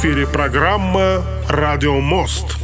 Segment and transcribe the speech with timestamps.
[0.00, 2.56] Эфире программа «Радио Мост».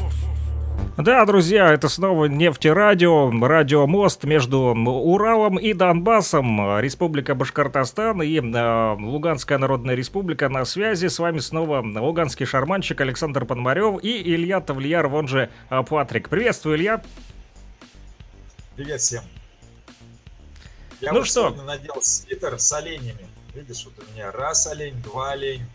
[0.96, 9.58] Да, друзья, это снова нефтерадио, радиомост между Уралом и Донбассом, Республика Башкортостан и э, Луганская
[9.58, 11.08] Народная Республика на связи.
[11.08, 16.30] С вами снова луганский шарманщик Александр Пономарев и Илья Тавлияр, он же э, Патрик.
[16.30, 17.02] Приветствую, Илья.
[18.76, 19.24] Привет всем.
[21.02, 21.50] Я Ну вот что?
[21.50, 23.28] сегодня надел свитер с оленями.
[23.54, 25.66] Видишь, вот у меня раз олень, два олень,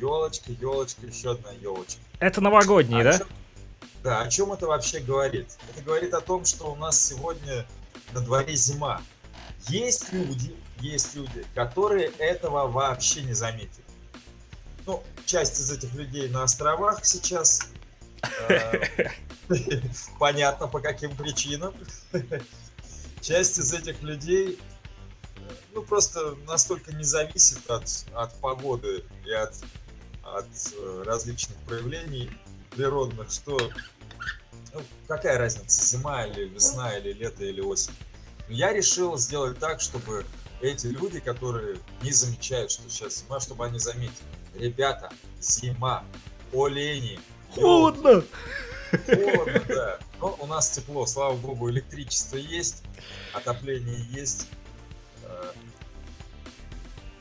[0.00, 2.00] елочка, елочка, еще одна елочка.
[2.20, 3.18] Это новогодний, О да?
[3.18, 3.28] чём-
[4.02, 5.48] Да, о чем это вообще говорит?
[5.70, 7.66] Это говорит о том, что у нас сегодня
[8.12, 9.02] на дворе зима.
[9.68, 13.84] Есть люди, есть люди, которые этого вообще не заметили.
[14.86, 17.68] Ну, часть из этих людей на островах сейчас.
[18.48, 18.80] Э,
[20.18, 21.74] Понятно, по каким причинам.
[23.20, 24.58] Часть из этих людей,
[25.36, 25.40] э,
[25.74, 29.54] ну, просто настолько не зависит от, от погоды и от,
[30.36, 32.30] от э, различных проявлений
[32.70, 33.58] природных, что
[34.74, 37.94] ну, какая разница, зима или весна, или лето, или осень.
[38.48, 40.24] Но я решил сделать так, чтобы
[40.60, 44.26] эти люди, которые не замечают, что сейчас зима, чтобы они заметили.
[44.54, 46.04] Ребята, зима,
[46.52, 47.20] олени,
[47.54, 48.24] Холодно!
[49.06, 49.98] Холодно, да.
[50.20, 52.82] Но у нас тепло, слава богу, электричество есть,
[53.32, 54.48] отопление есть.
[55.24, 55.52] Э,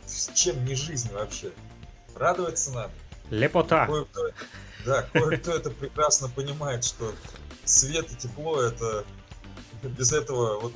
[0.05, 1.51] С чем не жизнь вообще?
[2.17, 2.91] Радоваться надо.
[3.29, 3.85] Лепота.
[3.85, 4.29] Кое-кто,
[4.85, 7.13] да, кое-кто это прекрасно понимает, что
[7.65, 9.05] свет и тепло это
[9.83, 10.73] без этого вот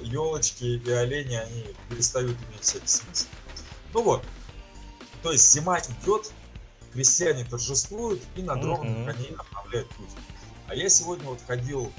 [0.00, 3.26] елочки и олени, они перестают иметь всякий смысл.
[3.92, 4.24] Ну вот,
[5.22, 6.30] то есть зима идет,
[6.92, 10.10] крестьяне торжествуют и на дровных коней обновляют путь.
[10.68, 11.92] А я сегодня вот ходил,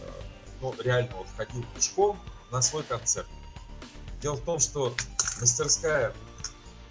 [0.00, 0.10] э,
[0.60, 2.18] ну реально вот ходил пешком
[2.50, 3.26] на свой концерт.
[4.22, 4.94] Дело в том, что
[5.40, 6.14] мастерская,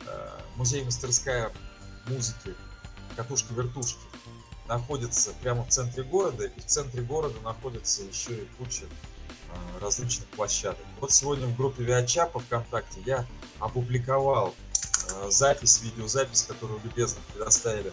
[0.05, 1.51] э, музей-мастерская
[2.07, 2.55] музыки
[3.15, 3.99] катушки-вертушки
[4.67, 10.27] находится прямо в центре города, и в центре города находится еще и куча э, различных
[10.29, 10.85] площадок.
[10.99, 13.25] Вот сегодня в группе Виачапа ВКонтакте я
[13.59, 14.55] опубликовал
[15.09, 17.91] э, запись, видеозапись, которую любезно предоставили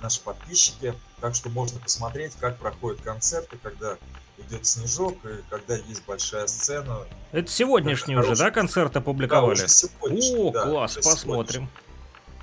[0.00, 0.94] наши подписчики.
[1.20, 3.98] Так что можно посмотреть, как проходят концерты, когда
[4.38, 7.06] идет снежок и когда есть большая сцена.
[7.32, 9.52] Это сегодняшний уже, да, концерт Да, опубликовали?
[9.52, 11.68] уже сегодняшний, О, да, класс, уже посмотрим.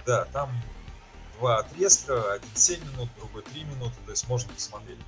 [0.06, 0.50] Да, там
[1.40, 5.00] два отрезка, один 7 минут, другой 3 минуты, то есть можно посмотреть.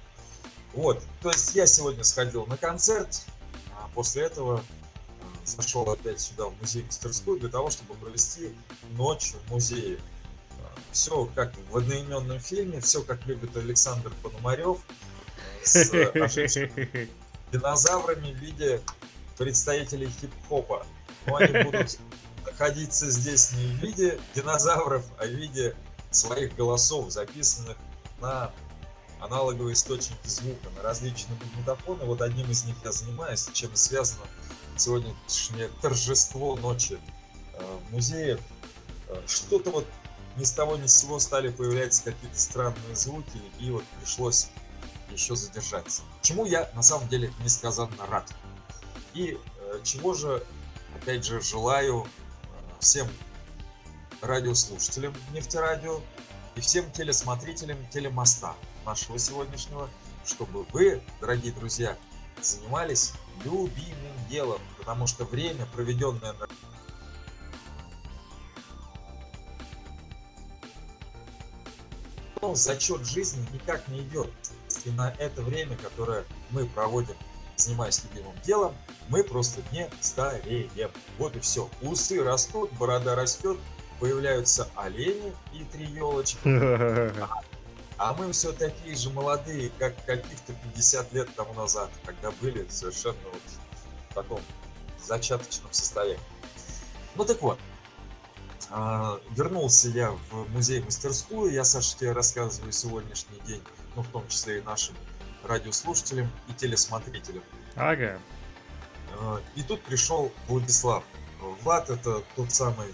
[0.74, 3.25] Вот, то есть я сегодня сходил на концерт,
[3.74, 4.59] а после этого
[5.22, 8.56] а, зашел опять сюда в музей-мастерскую для того, чтобы провести
[8.92, 10.00] ночь в музее.
[10.92, 14.80] Все как в одноименном фильме, все как любит Александр Пономарев,
[15.63, 17.09] с ожившими
[17.51, 18.81] динозаврами в виде
[19.38, 20.85] представителей хип-хопа.
[21.25, 21.99] Но они будут
[22.45, 25.75] находиться здесь не в виде динозавров, а в виде
[26.09, 27.77] своих голосов, записанных
[28.19, 28.51] на
[29.19, 32.05] аналоговые источники звука, на различные магнитофоны.
[32.05, 34.25] Вот одним из них я занимаюсь, чем связано
[34.77, 37.00] сегодняшнее торжество ночи
[37.53, 38.39] э, в музее.
[39.07, 39.88] Э, Что-то вот
[40.38, 44.50] ни с того ни с сего стали появляться какие-то странные звуки, и вот пришлось
[45.11, 46.03] еще задержаться.
[46.22, 48.33] Чему я на самом деле несказанно рад.
[49.13, 50.45] И э, чего же,
[50.95, 52.07] опять же, желаю э,
[52.79, 53.07] всем
[54.21, 56.01] радиослушателям нефтерадио
[56.55, 58.55] и всем телесмотрителям телемоста
[58.85, 59.89] нашего сегодняшнего,
[60.25, 61.97] чтобы вы, дорогие друзья,
[62.41, 63.13] занимались
[63.44, 66.47] любимым делом, потому что время, проведенное на
[72.41, 74.30] но зачет жизни никак не идет.
[74.86, 77.16] И на это время, которое мы проводим,
[77.56, 78.75] занимаясь любимым делом,
[79.10, 80.92] мы просто не стареем.
[81.18, 81.69] Вот и все.
[81.81, 83.57] Усы растут, борода растет,
[84.00, 86.39] появляются олени и три елочки.
[87.98, 93.19] А мы все такие же молодые, как каких-то 50 лет тому назад, когда были совершенно
[93.31, 93.42] вот
[94.10, 94.42] в таком
[95.06, 96.19] зачаточном состоянии.
[97.13, 97.60] Ну так вот,
[98.72, 103.62] а, вернулся я в музей-мастерскую, я, Саша, тебе рассказываю сегодняшний день,
[103.95, 104.95] ну, в том числе и нашим
[105.43, 107.43] радиослушателям и телесмотрителям.
[107.75, 108.19] Ага.
[109.19, 111.03] Э, И тут пришел Владислав.
[111.63, 112.88] Влад это тот самый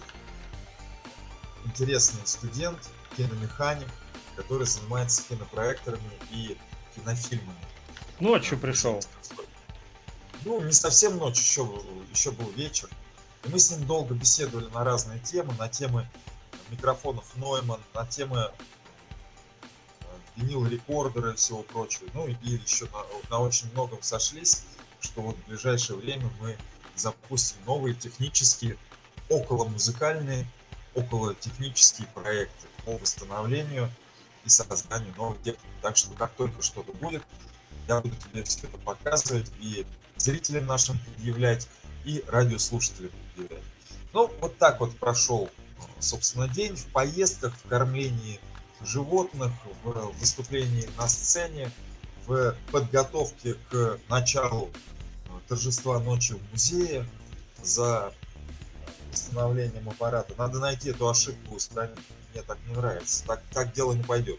[1.64, 2.78] интересный студент,
[3.16, 3.88] киномеханик,
[4.36, 6.56] который занимается кинопроекторами и
[6.94, 7.58] кинофильмами.
[8.20, 9.00] Ночью пришел.
[10.44, 12.88] Ну, не совсем ночь, еще, был- еще был вечер.
[13.44, 16.08] И мы с ним долго беседовали на разные темы, на темы
[16.70, 18.50] микрофонов Neumann, на темы
[20.38, 22.08] винил рекордера и всего прочего.
[22.14, 24.64] Ну и еще на, на очень многом сошлись,
[25.00, 26.56] что вот в ближайшее время мы
[26.96, 28.76] запустим новые технические,
[29.28, 30.46] около музыкальные,
[30.94, 33.90] около технические проекты по восстановлению
[34.44, 35.66] и созданию новой техники.
[35.82, 37.22] Так что как только что-то будет,
[37.86, 39.86] я буду тебе все это показывать и
[40.16, 41.68] зрителям нашим предъявлять,
[42.04, 43.64] и радиослушателям предъявлять.
[44.12, 45.50] Ну, вот так вот прошел,
[45.98, 48.40] собственно, день в поездках, в кормлении
[48.82, 49.52] животных,
[49.84, 51.70] в выступлении на сцене,
[52.26, 54.70] в подготовке к началу
[55.26, 57.06] э, торжества ночи в музее
[57.62, 58.12] за
[59.10, 60.34] восстановлением аппарата.
[60.36, 61.98] Надо найти эту ошибку устранить.
[62.32, 63.24] Мне так не нравится.
[63.26, 64.38] Так, так дело не пойдет.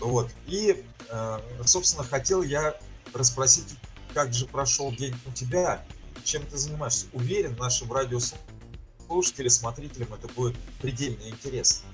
[0.00, 0.30] Вот.
[0.46, 2.78] И, э, собственно, хотел я
[3.12, 3.74] расспросить,
[4.14, 5.84] как же прошел день у тебя,
[6.24, 7.06] чем ты занимаешься.
[7.12, 11.87] Уверен, нашим радиослушателям, смотрителям это будет предельно интересно.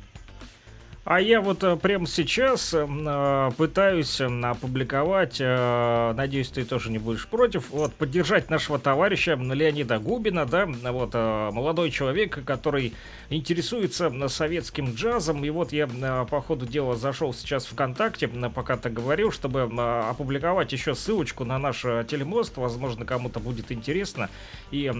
[1.07, 6.97] А я вот э, прямо сейчас э, пытаюсь э, опубликовать, э, надеюсь, ты тоже не
[6.97, 12.95] будешь против, вот, поддержать нашего товарища Леонида Губина, да, вот, молодой человек, который
[13.29, 15.87] интересуется советским джазом, и вот я
[16.31, 21.83] по ходу дела зашел сейчас ВКонтакте, пока ты говорил, чтобы опубликовать еще ссылочку на наш
[21.83, 24.31] телемост, возможно, кому-то будет интересно,
[24.71, 24.91] и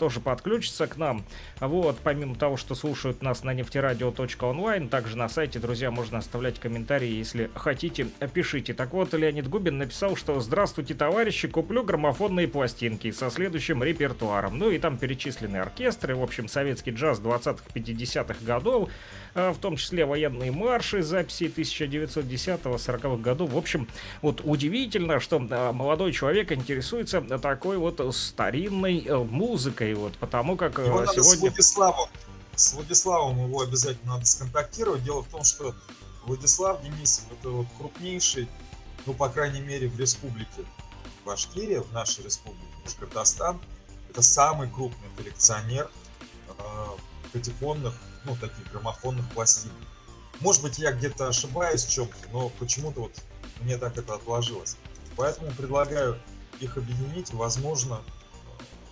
[0.00, 1.24] тоже подключиться к нам,
[1.60, 7.08] вот, помимо того, что слушают нас на нефтерадио.онлайн, также на сайте, друзья, можно оставлять комментарии,
[7.08, 8.74] если хотите, пишите.
[8.74, 14.58] Так вот, Леонид Губин написал, что «Здравствуйте, товарищи, куплю граммофонные пластинки со следующим репертуаром».
[14.58, 18.90] Ну и там перечислены оркестры, в общем, советский джаз 20-х, 50-х годов,
[19.34, 23.52] а, в том числе военные марши, записи 1910-40-х годов.
[23.52, 23.88] В общем,
[24.20, 30.78] вот удивительно, что а, молодой человек интересуется такой вот старинной э, музыкой, вот, потому как
[30.78, 31.50] э, Его надо с сегодня...
[31.50, 32.08] Владиславом.
[32.54, 35.02] С Владиславом его обязательно надо сконтактировать.
[35.04, 35.74] Дело в том, что
[36.24, 38.48] Владислав Денисов это вот крупнейший,
[39.06, 40.64] ну, по крайней мере, в республике
[41.24, 43.60] Башкирия, в нашей республике Башкортостан,
[44.10, 45.90] это самый крупный коллекционер
[46.48, 46.86] э,
[47.32, 47.94] патефонных,
[48.24, 49.72] ну, таких граммофонных пластин.
[50.40, 53.16] Может быть, я где-то ошибаюсь в чем-то, но почему-то вот
[53.60, 54.76] мне так это отложилось.
[55.16, 56.20] Поэтому предлагаю
[56.60, 58.02] их объединить, возможно,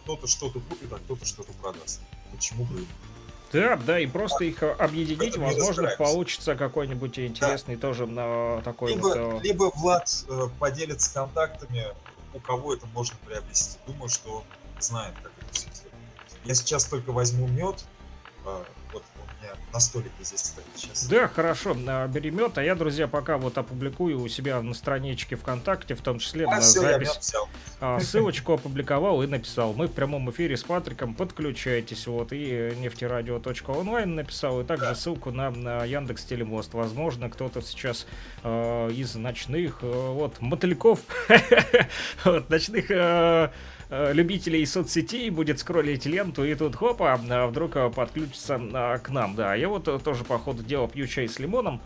[0.03, 2.01] кто-то что-то купит, а кто-то что-то продаст.
[2.33, 2.89] Почему бы и нет?
[3.53, 8.95] Да, да, и просто их э, объединить, Поэтому возможно, получится какой-нибудь интересный тоже на такой
[8.95, 9.17] Либо, вот...
[9.17, 11.87] э, либо Влад э, поделится контактами,
[12.33, 13.79] у кого это можно приобрести.
[13.87, 14.45] Думаю, что он
[14.79, 15.95] знает, как это все сделать.
[16.45, 17.85] Я сейчас только возьму мед.
[18.93, 21.07] Вот у меня на столике здесь стоит сейчас.
[21.07, 25.37] Да, хорошо, а, бери мед, а я, друзья, пока вот опубликую у себя на страничке
[25.37, 27.35] ВКонтакте, в том числе А, на все, запись,
[27.81, 29.73] а, ссылочку опубликовал и написал.
[29.73, 34.95] Мы в прямом эфире с Патриком, подключайтесь, вот, и нефтерадио.онлайн написал, и также Да.
[34.95, 36.75] ссылку на, на Яндекс Телемост.
[36.75, 38.07] Возможно, кто-то сейчас
[38.43, 41.01] э, из ночных, э, вот, мотыльков,
[42.25, 43.51] вот, ночных э,
[43.91, 49.35] любителей соцсетей будет скроллить ленту, и тут хопа, а вдруг э, подключится а, к нам,
[49.35, 49.55] да.
[49.55, 51.81] Я вот э, тоже по ходу дела пью чай с лимоном.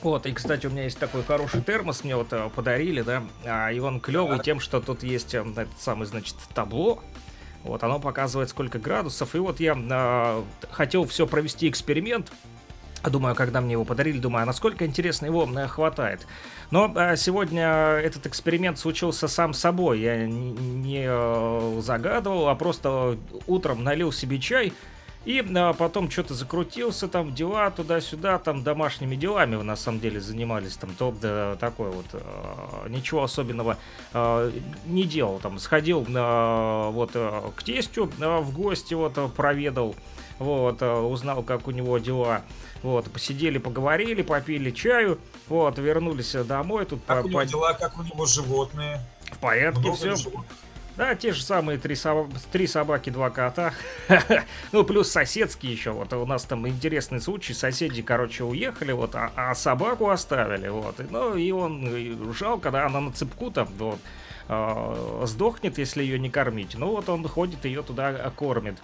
[0.00, 3.70] Вот, и, кстати, у меня есть такой хороший термос, мне вот э, подарили, да, а,
[3.70, 7.02] и он клевый тем, что тут есть э, этот самый, значит, табло,
[7.64, 12.32] вот, оно показывает сколько градусов, и вот я э, хотел все провести эксперимент,
[13.04, 16.26] Думаю, когда мне его подарили, думаю, а насколько интересно его э, хватает.
[16.70, 20.00] Но э, сегодня этот эксперимент случился сам собой.
[20.00, 24.72] Я не, э, загадывал, а просто утром налил себе чай
[25.24, 25.44] и
[25.78, 31.18] потом что-то закрутился, там дела туда-сюда, там домашними делами на самом деле занимались, там топ
[31.20, 32.06] да, такой вот,
[32.88, 33.76] ничего особенного
[34.86, 39.94] не делал, там сходил вот к тестю в гости, вот проведал,
[40.38, 42.42] вот, э, узнал, как у него дела,
[42.82, 45.18] вот, посидели, поговорили, попили чаю,
[45.48, 49.00] вот, вернулись домой, тут Как по- у него по- дела, как у него животные?
[49.32, 50.16] в порядке Много все.
[50.16, 50.44] животных?
[50.96, 53.72] Да, те же самые три, соб- три собаки, два кота.
[54.72, 55.92] ну, плюс соседские еще.
[55.92, 57.54] Вот у нас там интересный случай.
[57.54, 60.66] Соседи, короче, уехали, вот, а, а собаку оставили.
[60.66, 60.98] Вот.
[60.98, 64.00] И, Ну, и он и жалко, да, она на цепку там, вот.
[64.48, 66.76] Э, сдохнет, если ее не кормить.
[66.76, 68.78] Ну вот он ходит ее туда э, кормит.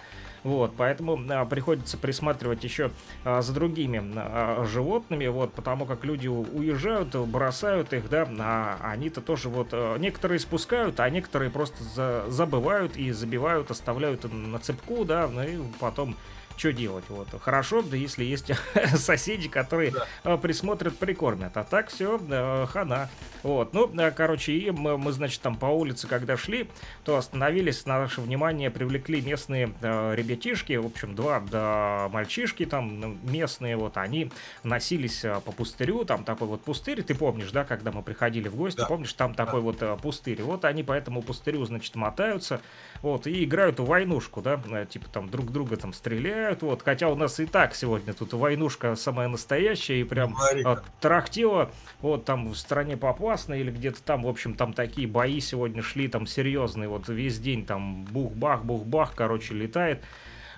[0.45, 2.91] Вот, поэтому а, приходится присматривать еще
[3.23, 9.21] а, за другими а, животными, вот, потому как люди уезжают, бросают их, да, а они-то
[9.21, 15.27] тоже вот, некоторые спускают, а некоторые просто за, забывают и забивают, оставляют на цепку, да,
[15.27, 16.15] ну и потом
[16.57, 17.05] что делать?
[17.09, 17.27] Вот.
[17.41, 18.51] Хорошо, да если есть
[18.95, 20.05] соседи, которые да.
[20.23, 21.55] Э, присмотрят, прикормят.
[21.57, 23.09] А так все, да, хана.
[23.43, 23.73] Вот.
[23.73, 26.69] Ну, короче, и мы, мы, значит, там по улице, когда шли,
[27.03, 32.99] то остановились, на наше внимание привлекли местные э, ребятишки, в общем, два да, мальчишки там
[32.99, 34.31] ну, местные, вот, они
[34.63, 38.55] носились э, по пустырю, там такой вот пустырь, ты помнишь, да, когда мы приходили в
[38.55, 38.85] гости, да.
[38.85, 39.45] помнишь, там да.
[39.45, 40.41] такой вот э, пустырь.
[40.41, 42.61] Вот они по этому пустырю, значит, мотаются,
[43.01, 44.59] вот, и играют в войнушку, да,
[44.89, 48.95] типа там друг друга там стреляют, вот, хотя у нас и так сегодня тут войнушка
[48.95, 51.71] самая настоящая, и прям от трахтила,
[52.01, 56.07] вот, там в стране попасно, или где-то там, в общем, там такие бои сегодня шли,
[56.07, 60.01] там серьезные, вот, весь день там бух-бах, бух-бах, короче, летает,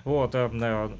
[0.04, 0.90] вот, э, э,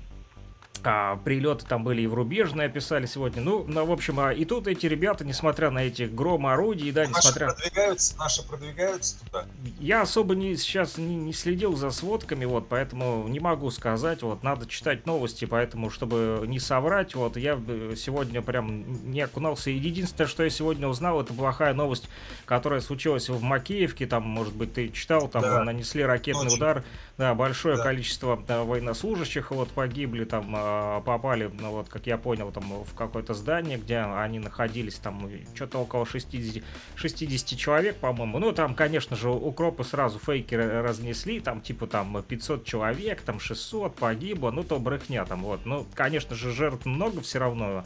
[0.84, 3.42] а, прилеты там были и в рубежные описали сегодня.
[3.42, 7.02] Ну, ну, в общем, а, и тут эти ребята, несмотря на эти гром орудий, да,
[7.02, 7.46] наши несмотря...
[7.48, 9.46] Продвигаются, наши продвигаются туда.
[9.80, 14.42] Я особо не, сейчас не, не следил за сводками, вот, поэтому не могу сказать, вот,
[14.42, 17.58] надо читать новости, поэтому, чтобы не соврать, вот, я
[17.96, 19.70] сегодня прям не окунался.
[19.70, 22.08] Единственное, что я сегодня узнал, это плохая новость,
[22.44, 25.64] которая случилась в Макеевке, там, может быть, ты читал, там да.
[25.64, 26.56] нанесли ракетный Очень.
[26.56, 26.84] удар,
[27.16, 27.82] да, большое да.
[27.82, 30.67] количество да, военнослужащих, вот, погибли, там, а,
[31.04, 35.78] попали, ну, вот, как я понял, там в какое-то здание, где они находились, там что-то
[35.78, 36.62] около 60,
[36.96, 38.38] 60 человек, по-моему.
[38.38, 43.96] Ну, там, конечно же, укропы сразу фейки разнесли, там, типа, там, 500 человек, там, 600
[43.96, 45.66] погибло, ну, то брехня там, вот.
[45.66, 47.84] Ну, конечно же, жертв много все равно,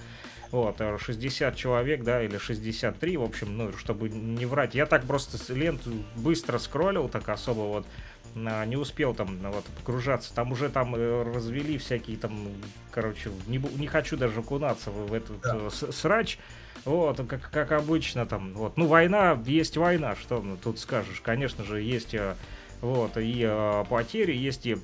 [0.51, 4.75] вот, 60 человек, да, или 63, в общем, ну, чтобы не врать.
[4.75, 7.87] Я так просто ленту быстро скроллил, так особо вот,
[8.35, 10.35] не успел там вот погружаться.
[10.35, 12.49] Там уже там э, развели всякие там,
[12.91, 15.57] короче, не, не хочу даже окунаться в, в этот да.
[15.57, 16.39] Э, срач.
[16.85, 18.77] Вот, как, как обычно там, вот.
[18.77, 21.21] Ну, война, есть война, что ну, тут скажешь.
[21.21, 22.35] Конечно же, есть э,
[22.81, 24.77] вот и э, потери, есть и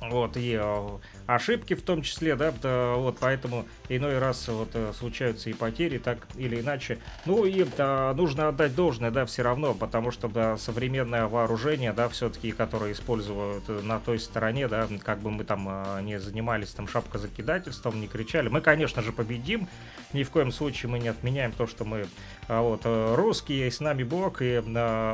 [0.00, 4.92] вот, и э, ошибки в том числе, да, да, вот, поэтому иной раз вот э,
[4.96, 6.98] случаются и потери, так или иначе.
[7.26, 12.08] Ну и да, нужно отдать должное, да, все равно, потому что да, современное вооружение, да,
[12.08, 16.88] все-таки, которое используют на той стороне, да, как бы мы там э, не занимались там
[16.88, 19.68] шапкозакидательством, не кричали, мы, конечно же, победим,
[20.12, 22.06] ни в коем случае мы не отменяем то, что мы
[22.48, 24.62] вот русские, с нами Бог, и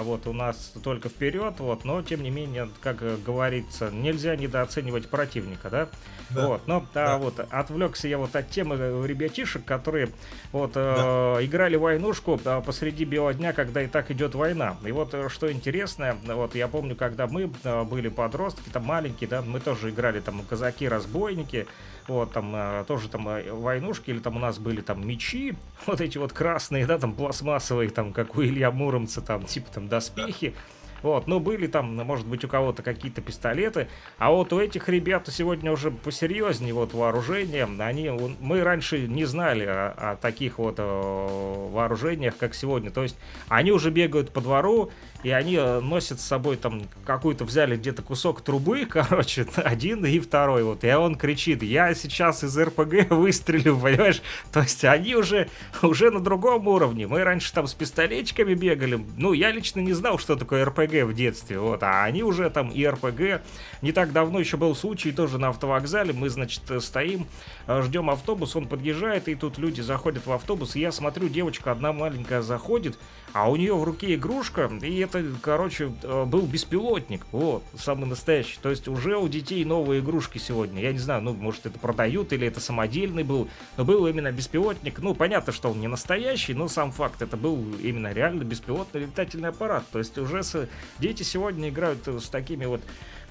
[0.03, 5.71] вот у нас только вперед, вот, но тем не менее, как говорится, нельзя недооценивать противника,
[5.71, 5.89] да,
[6.31, 6.47] да.
[6.47, 7.15] Вот, но да.
[7.15, 10.11] А, вот отвлекся я вот от темы ребятишек, которые
[10.53, 11.39] вот да.
[11.39, 14.77] э, играли войнушку а, посреди бела дня, когда и так идет война.
[14.85, 19.29] И вот э, что интересно, вот я помню, когда мы э, были подростки, там маленькие,
[19.29, 21.67] да, мы тоже играли там казаки-разбойники,
[22.11, 25.55] вот там э, тоже там э, войнушки, или там у нас были там мечи,
[25.87, 29.89] вот эти вот красные, да, там пластмассовые, там как у Илья Муромца, там типа там
[29.89, 30.55] доспехи.
[31.03, 33.89] Вот, ну, были там, может быть, у кого-то какие-то пистолеты.
[34.19, 37.65] А вот у этих ребят сегодня уже посерьезнее вот вооружение.
[37.79, 42.91] Они, мы раньше не знали о, о таких вот о, э, вооружениях, как сегодня.
[42.91, 43.17] То есть
[43.49, 44.91] они уже бегают по двору,
[45.23, 50.19] и они э, носят с собой там какую-то, взяли где-то кусок трубы, короче, один и
[50.19, 54.23] второй, вот, и он кричит, я сейчас из РПГ выстрелю, понимаешь?
[54.53, 55.49] То есть они уже,
[55.83, 60.19] уже на другом уровне, мы раньше там с пистолетчиками бегали, ну, я лично не знал,
[60.19, 63.43] что такое РПГ в детстве, вот, а они уже там и РПГ,
[63.83, 67.27] не так давно еще был случай тоже на автовокзале, мы, значит, стоим,
[67.67, 71.73] э, ждем автобус, он подъезжает, и тут люди заходят в автобус, и я смотрю, девочка
[71.73, 72.99] одна маленькая заходит,
[73.33, 78.59] а у нее в руке игрушка, и это, короче, э, был беспилотник, вот, самый настоящий.
[78.61, 80.83] То есть уже у детей новые игрушки сегодня.
[80.83, 84.99] Я не знаю, ну, может, это продают или это самодельный был, но был именно беспилотник.
[84.99, 89.51] Ну, понятно, что он не настоящий, но сам факт, это был именно реально беспилотный летательный
[89.51, 89.85] аппарат.
[89.93, 90.69] То есть уже с...
[90.99, 92.83] дети сегодня играют с такими вот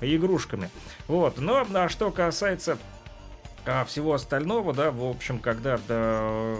[0.02, 0.70] игрушками.
[1.08, 2.78] Вот, но а что касается
[3.70, 6.56] а всего остального, да, в общем, когда да,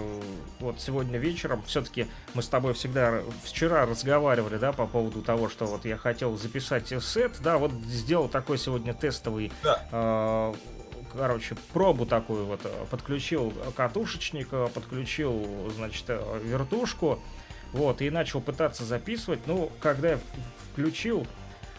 [0.60, 5.66] вот сегодня вечером, все-таки мы с тобой всегда вчера разговаривали, да, по поводу того, что
[5.66, 9.84] вот я хотел записать сет, да, вот сделал такой сегодня тестовый, да.
[9.90, 10.54] э,
[11.16, 16.08] короче, пробу такую вот, подключил катушечник, подключил, значит,
[16.44, 17.20] вертушку,
[17.72, 20.18] вот, и начал пытаться записывать, ну, когда я
[20.72, 21.26] включил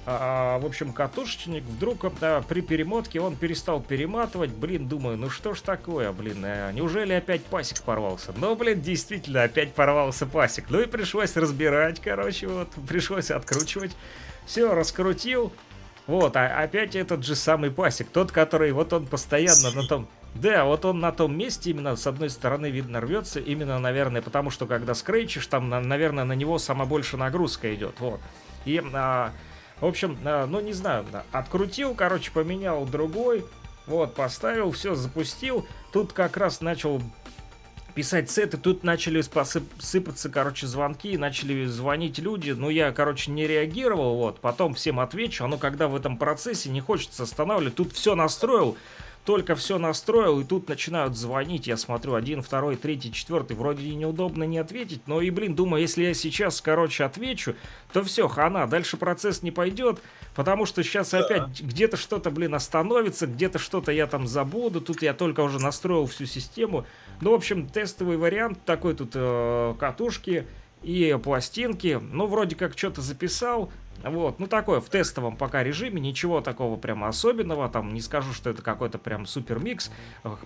[0.05, 4.50] а, в общем, катушечник, вдруг а, при перемотке он перестал перематывать.
[4.50, 8.34] Блин, думаю, ну что ж такое, блин, а, неужели опять пасек порвался?
[8.36, 10.65] Ну, блин, действительно, опять порвался пасек.
[10.70, 13.96] Ну и пришлось разбирать, короче, вот, пришлось откручивать.
[14.46, 15.53] Все, раскрутил.
[16.08, 20.08] Вот, а опять этот же самый пасек, тот, который, вот он постоянно на том...
[20.34, 24.50] Да, вот он на том месте именно с одной стороны видно рвется, именно, наверное, потому
[24.50, 28.20] что когда скрейчишь, там, наверное, на него сама больше нагрузка идет, вот.
[28.65, 29.31] И, а,
[29.81, 33.43] в общем, а, ну не знаю, открутил, короче, поменял другой,
[33.88, 35.67] вот, поставил, все, запустил.
[35.91, 37.01] Тут как раз начал
[37.95, 44.15] писать сеты, тут начали сыпаться, короче, звонки, начали звонить люди, ну, я, короче, не реагировал,
[44.15, 48.77] вот, потом всем отвечу, оно когда в этом процессе не хочется останавливать, тут все настроил,
[49.25, 51.68] только все настроил, и тут начинают звонить.
[51.68, 53.56] Я смотрю, один, второй, третий, четвертый.
[53.56, 57.56] Вроде и неудобно не ответить, но и, блин, думаю, если я сейчас, короче, отвечу,
[57.94, 60.00] то все, хана, дальше процесс не пойдет,
[60.36, 61.20] потому что сейчас да.
[61.20, 64.82] опять где-то что-то, блин, остановится, где-то что-то я там забуду.
[64.82, 66.86] Тут я только уже настроил всю систему.
[67.22, 70.48] Ну, в общем, тестовый вариант такой тут э, катушки
[70.82, 72.00] и пластинки.
[72.01, 73.72] Ну, вроде как что-то записал,
[74.03, 78.50] вот, ну такое в тестовом пока режиме, ничего такого прямо особенного, там не скажу, что
[78.50, 79.91] это какой-то прям супер микс.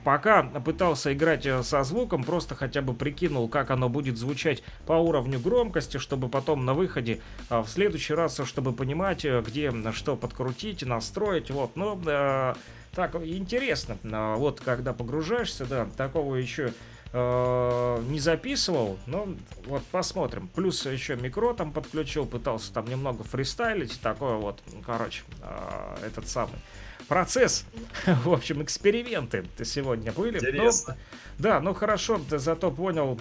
[0.03, 4.93] Пока пытался играть э, со звуком, просто хотя бы прикинул, как оно будет звучать по
[4.93, 10.15] уровню громкости, чтобы потом на выходе э, в следующий раз, чтобы понимать, э, где что
[10.15, 12.53] подкрутить, настроить, вот, но э,
[12.93, 13.97] так интересно,
[14.37, 16.73] вот когда погружаешься, да, такого еще
[17.17, 19.29] Э, не записывал, но
[19.67, 20.49] вот посмотрим.
[20.53, 26.59] Плюс еще микро там подключил, пытался там немного фристайлить, такое вот, короче, э, этот самый
[27.07, 27.63] процесс,
[28.05, 30.39] в общем, эксперименты сегодня были.
[30.39, 30.97] Интересно.
[30.97, 33.17] Ну, да, ну хорошо, ты зато понял,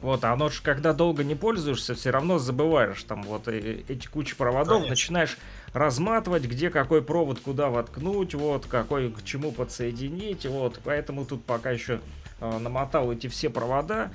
[0.00, 4.34] вот, а оно же, когда долго не пользуешься, все равно забываешь там вот эти кучи
[4.34, 4.90] проводов, Конечно.
[4.90, 5.38] начинаешь
[5.72, 11.70] разматывать, где какой провод куда воткнуть, вот, какой к чему подсоединить, вот, поэтому тут пока
[11.70, 12.00] еще
[12.40, 14.10] намотал эти все провода.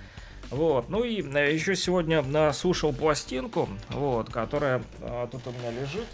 [0.49, 4.83] Вот, ну и э, еще сегодня слушал пластинку, вот, которая
[5.31, 6.07] тут у меня лежит.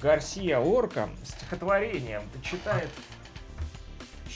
[0.00, 2.88] Гарсия Орка, стихотворение, читает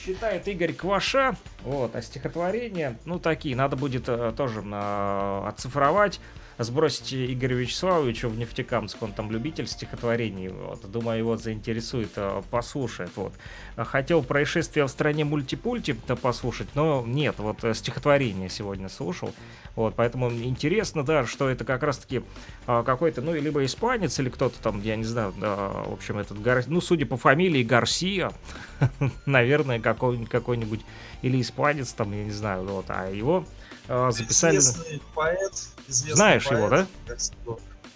[0.01, 1.35] считает Игорь Кваша.
[1.63, 6.19] Вот, а стихотворение, ну, такие, надо будет тоже а, оцифровать
[6.63, 13.11] сбросить Игоря Вячеславовича в Нефтекамск, он там любитель стихотворений, вот, думаю, его заинтересует, э, послушает,
[13.15, 13.33] вот.
[13.75, 19.33] Хотел происшествие в стране мультипульти-то послушать, но нет, вот э, стихотворение сегодня слушал,
[19.75, 22.23] вот, поэтому интересно, да, что это как раз-таки
[22.67, 26.37] а, какой-то, ну, либо испанец, или кто-то там, я не знаю, да, в общем, этот,
[26.67, 28.31] ну, судя по фамилии, Гарсия,
[29.25, 30.81] наверное, какой-нибудь, какой-нибудь,
[31.21, 33.45] или испанец там, я не знаю, вот, а его
[33.93, 34.57] а, записали...
[34.57, 36.87] Известный поэт, известный Знаешь поэт, его, да?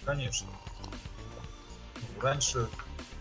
[0.04, 0.48] Конечно.
[2.20, 2.68] Раньше,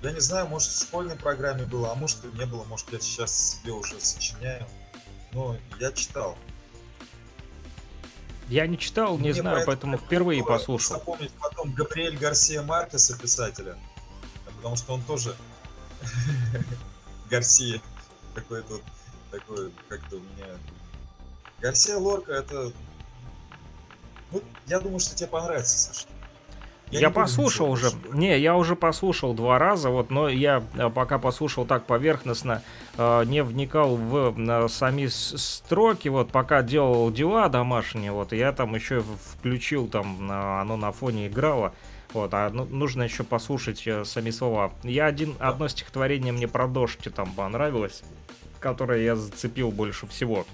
[0.01, 2.99] я не знаю, может в школьной программе было, а может и не было, может я
[2.99, 4.67] сейчас себе уже сочиняю.
[5.31, 6.37] Но я читал.
[8.49, 10.97] Я не читал, не Мне знаю, поэтому впервые послушал.
[10.97, 13.77] Запомнить потом Габриэль Гарсия Маркеса, писателя,
[14.57, 15.35] потому что он тоже
[17.29, 17.81] Гарсия,
[18.35, 18.83] такой тут,
[19.31, 20.57] такой, как-то у меня
[21.65, 22.71] Гарсия Лорка это...
[24.31, 26.07] Ну, я думаю, что тебе понравится, Саша.
[26.91, 27.89] Я, я послушал уже.
[28.13, 32.61] Не, я уже послушал два раза, вот, но я э, пока послушал так поверхностно,
[32.99, 38.75] э, не вникал в э, сами строки, вот, пока делал дела домашние, вот, я там
[38.75, 41.73] еще включил, там, э, оно на фоне играло,
[42.13, 44.71] вот, а ну, нужно еще послушать э, сами слова.
[44.83, 48.03] Я один, одно стихотворение мне про дождь там понравилось,
[48.59, 50.45] которое я зацепил больше всего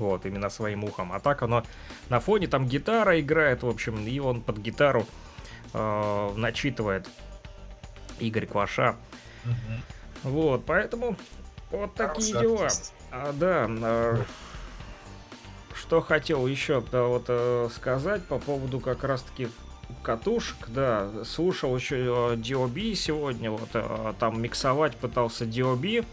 [0.00, 1.12] вот, именно своим ухом.
[1.12, 1.64] А так оно
[2.08, 5.06] на фоне там гитара играет, в общем, и он под гитару
[5.72, 7.08] э, начитывает
[8.18, 8.96] Игорь Кваша.
[9.44, 10.30] Угу.
[10.30, 11.16] Вот, поэтому
[11.70, 12.68] вот такие Хороший дела.
[13.12, 14.22] А, да, э,
[15.74, 19.48] что хотел еще да, вот, э, сказать по поводу как раз-таки
[20.02, 26.04] катушек, да, слушал еще э, DOB сегодня, вот, э, там миксовать пытался DOB,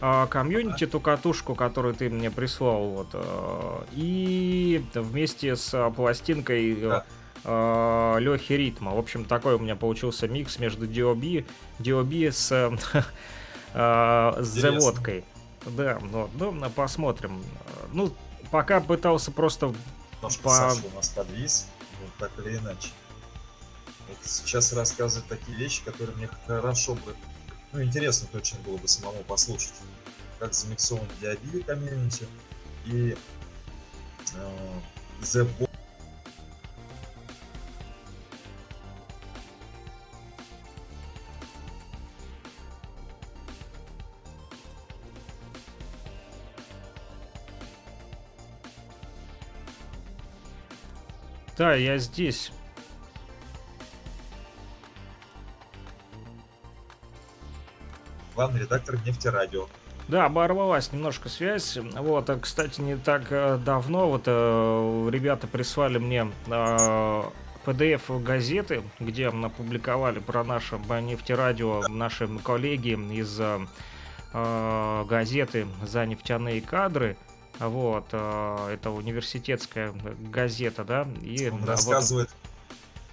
[0.00, 6.76] а, комьюнити, ту катушку, которую ты мне прислал, вот, а, и вместе с а, пластинкой
[6.76, 7.04] да.
[8.18, 8.94] Лехи Ритма.
[8.94, 11.46] В общем, такой у меня получился микс между DOB,
[11.78, 12.48] DOB с,
[13.74, 15.24] с заводкой.
[15.64, 17.42] Да, ну, ну, посмотрим.
[17.92, 18.12] Ну,
[18.50, 19.72] пока пытался просто...
[20.16, 20.50] Немножко по...
[20.50, 21.68] Саша у нас подвис,
[22.00, 22.88] вот так или иначе.
[24.08, 27.14] Вот сейчас рассказывать такие вещи, которые мне хорошо бы
[27.72, 29.74] ну, интересно точно было бы самому послушать,
[30.38, 32.26] как замиксован Диабили комьюнити
[32.86, 33.16] и
[34.34, 34.80] э,
[35.20, 35.68] The Bo
[51.56, 52.52] Да, я здесь.
[58.36, 59.66] Главный редактор нефтерадио.
[60.08, 61.78] Да, оборвалась немножко связь.
[61.78, 67.22] Вот, а, кстати, не так э, давно вот э, ребята прислали мне э,
[67.64, 73.58] PDF газеты, где опубликовали про наше нефтерадио наши коллеги из э,
[74.34, 77.16] э, газеты «За нефтяные кадры».
[77.58, 79.94] Вот, э, это университетская
[80.30, 81.08] газета, да.
[81.22, 82.28] И Он вот- рассказывает.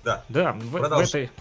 [0.03, 1.31] Да, да, в, в этой,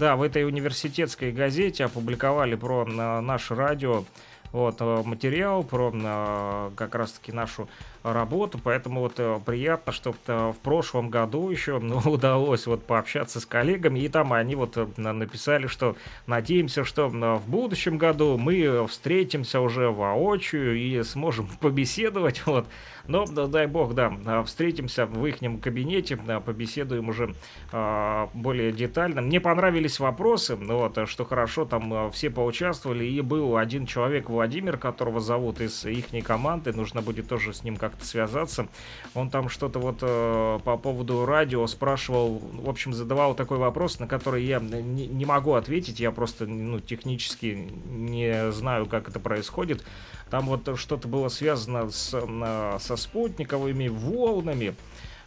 [0.00, 4.04] да, в этой университетской газете опубликовали про э, наше радио.
[4.50, 7.68] Вот, э, материал про э, как раз-таки нашу
[8.02, 13.40] работу, поэтому вот э, приятно, что э, в прошлом году еще ну, удалось вот пообщаться
[13.40, 18.38] с коллегами, и там они вот э, на- написали, что надеемся, что в будущем году
[18.38, 22.66] мы встретимся уже воочию и сможем побеседовать, вот,
[23.06, 27.34] но да, дай бог, да, встретимся в их кабинете, побеседуем уже
[27.72, 29.20] более детально.
[29.20, 34.76] Мне понравились вопросы, ну вот, что хорошо, там все поучаствовали, и был один человек, Владимир,
[34.76, 38.68] которого зовут из их команды, нужно будет тоже с ним как-то связаться.
[39.14, 44.06] Он там что-то вот э, по поводу радио спрашивал, в общем, задавал такой вопрос, на
[44.06, 49.84] который я не, не могу ответить, я просто, ну, технически не знаю, как это происходит.
[50.30, 54.74] Там вот что-то было связано с, э, со спутниковыми волнами,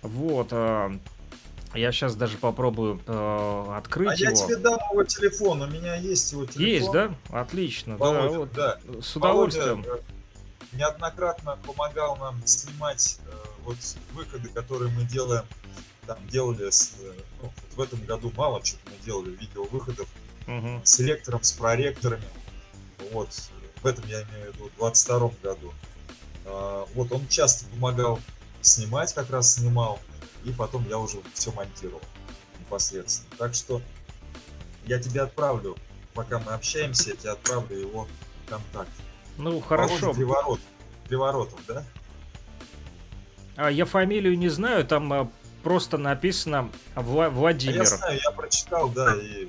[0.02, 0.98] вот, э,
[1.76, 4.46] я сейчас даже попробую э, открыть а я его.
[4.46, 6.66] тебе дам его телефон, у меня есть его телефон.
[6.66, 7.16] Есть, да?
[7.30, 7.98] Отлично.
[7.98, 8.78] да, Володя, вот, да.
[9.02, 9.82] С удовольствием.
[9.82, 10.04] Володя,
[10.74, 13.32] неоднократно помогал нам снимать э,
[13.64, 13.78] вот
[14.14, 15.46] выходы, которые мы делаем,
[16.06, 20.08] там делали с, э, ну, вот в этом году мало чего мы делали видео выходов
[20.48, 20.82] Мгм.
[20.84, 22.28] с лектором, с проректорами.
[23.12, 23.30] Вот
[23.82, 25.74] в этом я имею в виду в 22 году.
[26.46, 28.20] А, вот он часто помогал
[28.62, 30.00] снимать, как раз снимал,
[30.44, 32.02] и потом я уже все монтировал
[32.60, 33.30] непосредственно.
[33.38, 33.82] Так что
[34.86, 35.78] я тебе отправлю,
[36.14, 38.08] пока мы общаемся, я тебе отправлю его
[38.50, 38.92] контакт.
[39.38, 40.14] Ну, хорошо.
[40.14, 40.60] Приворот.
[41.08, 41.84] Приворотов, да?
[43.56, 45.30] А, я фамилию не знаю, там а,
[45.64, 47.76] просто написано Вла- А Владимир.
[47.78, 49.48] я знаю, я прочитал, да, и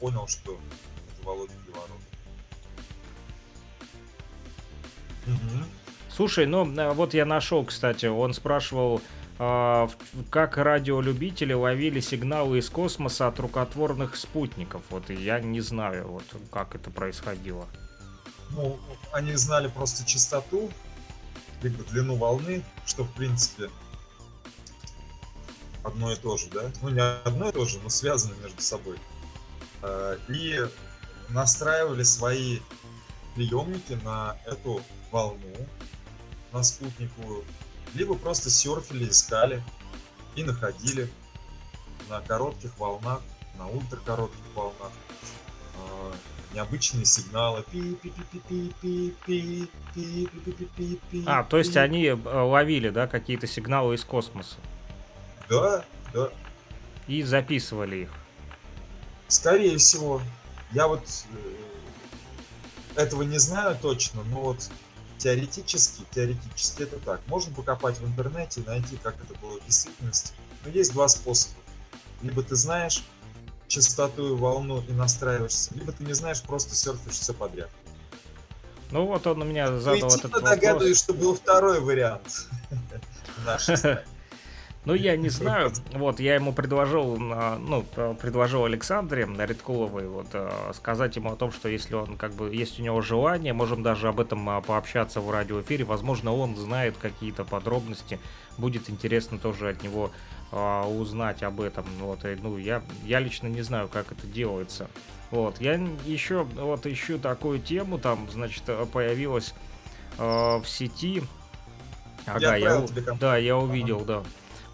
[0.00, 1.98] понял, что это Володя Приворот.
[5.26, 5.64] Мгм.
[6.10, 9.00] Слушай, ну а, вот я нашел, кстати, он спрашивал,
[9.38, 9.88] а,
[10.30, 14.82] как радиолюбители ловили сигналы из космоса от рукотворных спутников.
[14.90, 17.66] Вот я не знаю, вот как это происходило.
[18.50, 18.78] Ну,
[19.12, 20.70] они знали просто частоту,
[21.62, 23.70] либо длину волны, что, в принципе,
[25.84, 26.70] одно и то же, да?
[26.82, 28.98] Ну, не одно и то же, но связано между собой.
[29.82, 30.60] Э, И
[31.28, 32.60] настраивали свои
[33.34, 35.54] приемники на эту волну,
[36.52, 37.44] на спутниковую,
[37.94, 39.62] либо просто серфили, искали
[40.34, 41.10] и находили
[42.08, 43.20] на коротких волнах,
[43.56, 44.92] на ультракоротких волнах
[45.74, 46.12] э,
[46.52, 47.64] необычные сигналы.
[51.26, 54.56] А, то есть они ловили, да, какие-то сигналы из космоса?
[55.48, 56.30] Да, да.
[57.06, 58.10] И записывали их?
[59.28, 60.20] Скорее всего.
[60.72, 61.02] Я вот
[62.96, 64.70] этого не знаю точно, но вот
[65.18, 67.20] теоретически, теоретически это так.
[67.26, 70.34] Можно покопать в интернете, найти, как это было в действительности.
[70.64, 71.56] Но есть два способа.
[72.22, 73.04] Либо ты знаешь,
[73.68, 77.70] частоту и волну и настраиваешься, либо ты не знаешь, просто серфишь все подряд.
[78.90, 80.50] Ну вот он у меня задал этот Интуитивно вопрос.
[80.50, 82.48] догадываюсь, что был второй вариант.
[84.88, 85.70] Ну, я не знаю.
[85.92, 87.82] Вот, я ему предложил, а, ну,
[88.14, 92.80] предложил Александре Редкуловой вот, а, сказать ему о том, что если он, как бы, есть
[92.80, 95.84] у него желание, можем даже об этом а, пообщаться в радиоэфире.
[95.84, 98.18] Возможно, он знает какие-то подробности.
[98.56, 100.10] Будет интересно тоже от него
[100.50, 101.84] узнать об этом.
[102.00, 104.88] Вот, и, ну, я, я лично не знаю, как это делается.
[105.30, 105.74] Вот, я
[106.06, 109.52] еще вот ищу такую тему, там, значит, э, появилась
[110.16, 111.22] э, в сети.
[112.24, 114.22] Ага, я, у- тебе да, я увидел, да.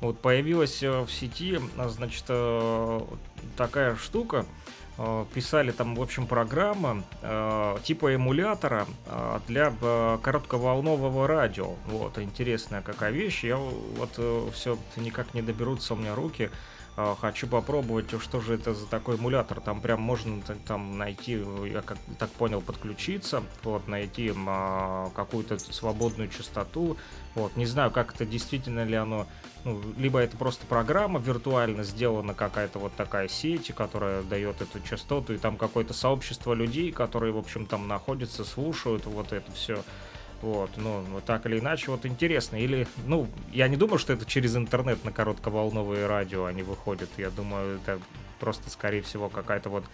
[0.05, 3.01] Вот появилась э, в сети, а, значит, э,
[3.57, 4.45] такая штука.
[4.99, 11.75] Э, Писали там, в общем, программа э, типа эмулятора э, для э, коротковолнового радио.
[11.87, 13.45] Вот, интересная какая вещь.
[13.45, 16.51] Я вот все никак не доберутся у меня руки.
[16.97, 19.61] Э, Хочу попробовать, что же это за такой эмулятор.
[19.61, 25.59] Там прям можно там найти, э, я как так понял, подключиться, вот, найти а, какую-то
[25.59, 26.97] свободную частоту.
[27.35, 29.27] Вот, не знаю, как это действительно ли оно
[29.65, 35.35] ну, либо это просто программа виртуально сделана, какая-то вот такая сеть, которая дает эту частоту,
[35.35, 39.83] и там какое-то сообщество людей, которые, в общем, там находятся, слушают вот это все.
[40.43, 42.57] Вот, ну, вот так или иначе, вот интересно.
[42.57, 47.09] Или, ну, я не думаю, что это через интернет на коротковолновые радио они выходят.
[47.17, 47.99] Я думаю, это
[48.41, 49.85] просто, скорее всего, какая-то вот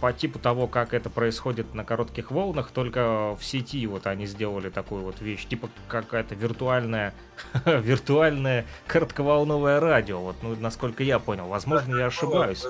[0.00, 4.68] по типу того, как это происходит на коротких волнах, только в сети вот они сделали
[4.68, 7.14] такую вот вещь, типа какая-то виртуальная,
[7.64, 12.64] виртуальное коротковолновое радио, вот, ну, насколько я понял, возможно, я ошибаюсь.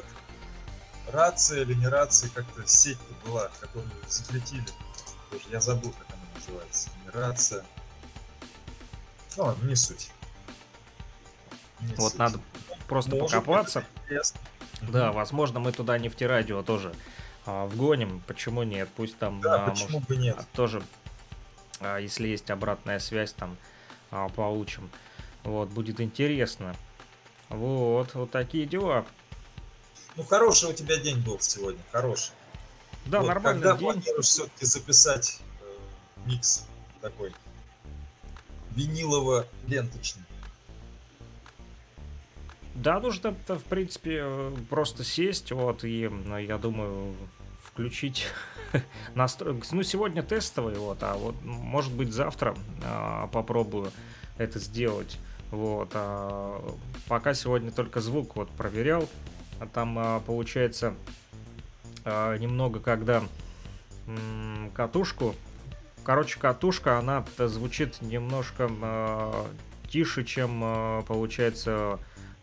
[1.12, 4.64] Рация или не рация, как-то сеть была, которую запретили.
[5.30, 6.90] Тоже я забыл, как она называется.
[7.04, 7.64] Не рация.
[9.36, 10.12] Ну, ладно, не суть.
[11.80, 12.18] Не вот суть.
[12.20, 12.38] надо
[12.86, 13.84] просто Может, покопаться.
[14.82, 16.94] Да, возможно, мы туда нефтерадио тоже
[17.46, 18.22] а, вгоним.
[18.26, 18.88] Почему нет?
[18.96, 20.38] Пусть там да, а, почему может, бы нет?
[20.52, 20.82] тоже,
[21.80, 23.56] а, если есть обратная связь, там
[24.10, 24.90] а, получим.
[25.44, 26.74] Вот, будет интересно.
[27.48, 29.04] Вот, вот такие дела.
[30.16, 32.32] Ну, хороший у тебя день был сегодня, хороший.
[33.06, 33.92] Да, вот нормальный когда день.
[33.92, 35.64] планируешь все-таки записать э,
[36.26, 36.66] микс
[37.00, 37.32] такой
[38.76, 40.24] винилово-ленточный?
[42.82, 44.24] Да, нужно, в принципе,
[44.70, 47.14] просто сесть, вот, и, я думаю,
[47.62, 48.26] включить
[49.14, 49.66] настройки.
[49.72, 53.92] Ну, сегодня тестовый, вот, а вот, может быть, завтра а, попробую
[54.38, 55.18] это сделать.
[55.50, 56.64] Вот, а
[57.06, 59.06] пока сегодня только звук вот проверял,
[59.58, 60.94] а там а, получается
[62.06, 63.22] а, немного, когда
[64.06, 65.34] м, катушку,
[66.02, 69.46] короче, катушка, она звучит немножко а,
[69.90, 71.98] тише, чем а, получается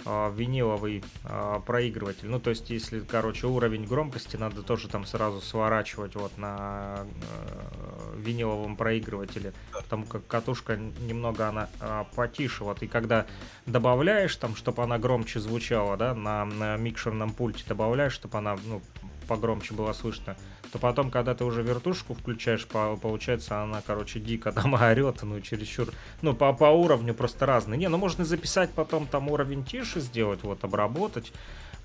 [0.06, 2.28] а, виниловый а, проигрыватель.
[2.28, 8.16] Ну, то есть, если, короче, уровень громкости надо тоже там сразу сворачивать вот на э,
[8.18, 12.64] виниловом проигрывателе, потому как катушка немного она а, потише.
[12.64, 13.26] Вот, и когда
[13.66, 18.82] добавляешь там, чтобы она громче звучала, да, на, на микшерном пульте добавляешь, чтобы она, ну,
[19.28, 20.38] погромче было слышно,
[20.72, 25.40] то потом, когда ты уже вертушку включаешь, по, получается, она, короче, дико там орет, ну,
[25.42, 25.90] чересчур,
[26.22, 27.78] ну, по, по уровню просто разные.
[27.78, 31.32] Не, ну, можно записать потом там уровень тише сделать, вот, обработать,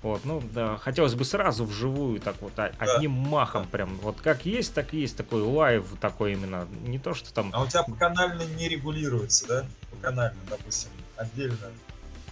[0.01, 2.95] вот, ну, да, хотелось бы сразу вживую, так вот, а, да.
[2.95, 7.33] одним махом прям, вот как есть, так есть, такой live такой именно, не то, что
[7.33, 7.51] там...
[7.53, 9.65] А у тебя по канально не регулируется, да?
[9.91, 11.71] По канально, допустим, отдельно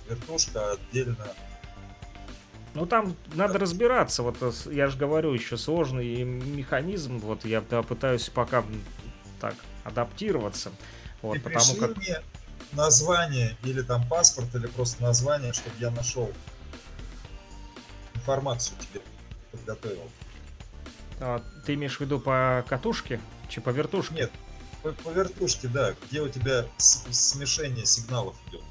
[0.09, 1.27] вертушка, отдельно
[2.73, 8.29] ну там надо разбираться, вот э, я же говорю, еще сложный механизм, вот я пытаюсь
[8.29, 8.63] пока
[9.39, 10.71] так адаптироваться.
[11.21, 11.97] Вот, Ты потому как...
[11.97, 12.21] мне
[12.73, 16.31] название или там паспорт, или просто название, чтобы я нашел
[18.15, 19.01] информацию тебе
[19.51, 20.09] подготовил.
[21.19, 23.19] А, ты имеешь в виду по катушке?
[23.49, 24.15] Чи по вертушке?
[24.15, 24.31] Нет,
[24.81, 28.63] по, по вертушке, да, где у тебя смешение сигналов идет.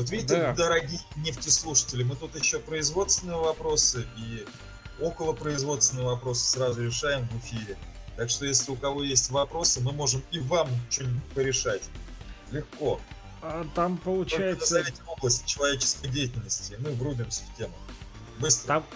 [0.00, 0.54] Вот видите, да.
[0.54, 4.46] дорогие нефтеслушатели, мы тут еще производственные вопросы и
[4.98, 7.76] около производственные вопросы сразу решаем в эфире.
[8.16, 11.82] Так что если у кого есть вопросы, мы можем и вам что-нибудь порешать.
[12.50, 12.98] Легко.
[13.42, 14.76] А там получается...
[14.76, 17.74] Только назовите область человеческой деятельности, и мы врубимся в тему.
[18.38, 18.66] Быстро.
[18.68, 18.86] Там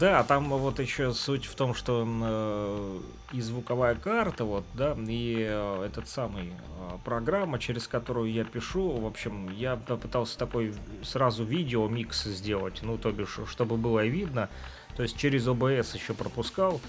[0.00, 3.00] да, там вот еще суть в том, что э,
[3.32, 8.90] и звуковая карта, вот, да, и э, этот самый э, программа, через которую я пишу,
[8.90, 14.48] в общем, я попытался такой сразу видео микс сделать, ну, то бишь, чтобы было видно,
[14.96, 16.80] то есть через OBS еще пропускал,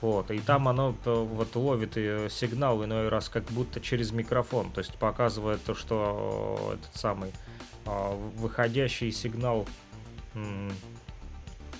[0.00, 4.70] вот, и там оно э, вот ловит и сигнал иной раз как будто через микрофон,
[4.70, 7.32] то есть показывает то, что э, этот самый
[7.84, 9.66] э, выходящий сигнал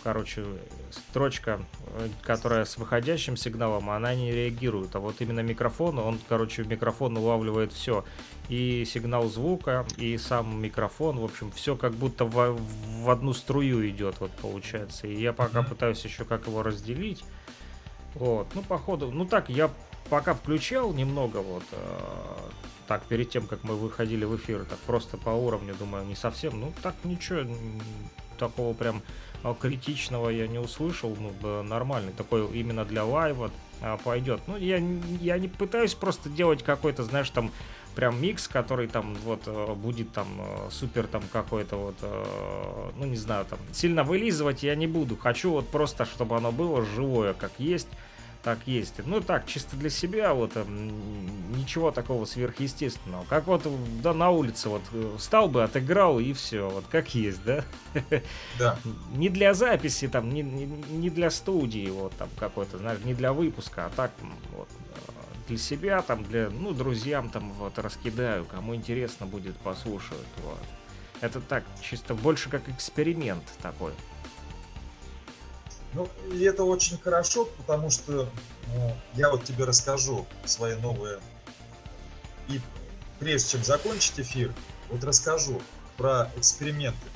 [0.03, 0.45] короче,
[0.91, 4.95] строчка, э, которая с выходящим сигналом, она не реагирует.
[4.97, 8.05] А вот именно микрофон, он, короче, микрофон улавливает все.
[8.49, 12.59] И сигнал звука, и сам микрофон, в общем, все как будто в,
[13.03, 15.07] в одну струю идет, вот получается.
[15.07, 15.69] И я пока mm-hmm.
[15.69, 17.25] пытаюсь еще как его разделить.
[18.15, 19.71] Вот, ну, походу, ну так, я
[20.09, 22.39] пока включал немного, вот, э,
[22.87, 26.59] так, перед тем, как мы выходили в эфир, так просто по уровню, думаю, не совсем,
[26.59, 27.43] ну, так ничего,
[28.39, 29.03] такого прям
[29.61, 34.41] критичного я не услышал, ну, нормальный, такой именно для лайва а, пойдет.
[34.47, 34.83] Ну, я,
[35.21, 37.51] я не пытаюсь просто делать какой-то, знаешь, там,
[37.95, 41.97] прям микс, который там вот а, будет там а, супер там какой-то вот,
[42.97, 45.17] ну, не знаю, там, сильно вылизывать я не буду.
[45.17, 47.89] Хочу вот просто, чтобы оно было живое, как есть
[48.49, 48.95] так есть.
[49.05, 50.53] Ну так, чисто для себя, вот
[51.55, 53.27] ничего такого сверхъестественного.
[53.29, 53.67] Как вот
[54.03, 57.63] да, на улице вот э, встал бы, отыграл и все, вот как есть, да?
[58.59, 58.79] Да.
[59.13, 63.35] Не для записи, там, не, не, не для студии, вот там какой-то, знаешь, не для
[63.35, 64.13] выпуска, а так
[64.57, 65.11] вот э,
[65.49, 70.61] для себя, там, для, ну, друзьям там вот раскидаю, кому интересно будет, послушают, вот.
[71.21, 73.93] Это так, чисто больше как эксперимент такой.
[75.95, 78.29] Ну, и это очень хорошо, потому что
[78.75, 81.19] ну, я вот тебе расскажу свои новые
[82.49, 82.61] И
[83.19, 84.53] прежде чем закончить эфир,
[84.91, 85.61] вот расскажу
[85.97, 87.07] про эксперименты.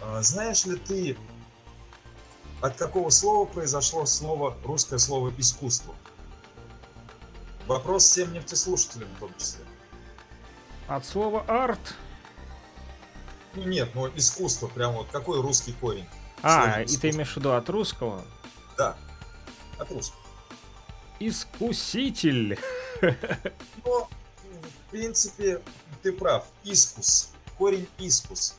[0.00, 1.16] А, Знаешь ли ты,
[2.60, 5.94] от какого слова произошло слово, русское слово «искусство»?
[7.66, 9.64] Вопрос всем нефтеслушателям в том числе.
[10.88, 11.94] От слова арт.
[13.54, 16.06] Ну нет, ну искусство, прям вот какой русский корень?
[16.42, 18.24] А, и ты имеешь в виду от русского?
[18.76, 18.96] Да,
[19.78, 20.20] от русского.
[21.20, 22.58] Искуситель.
[23.84, 25.60] Но, в принципе,
[26.02, 26.46] ты прав.
[26.64, 27.30] Искус.
[27.56, 28.56] Корень искус.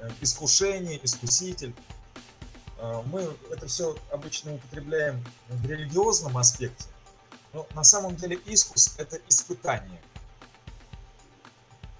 [0.00, 1.74] Э, Искушение, искуситель.
[2.78, 6.84] Э, Мы это все обычно употребляем в религиозном аспекте.
[7.54, 10.00] Но на самом деле искус– это испытание.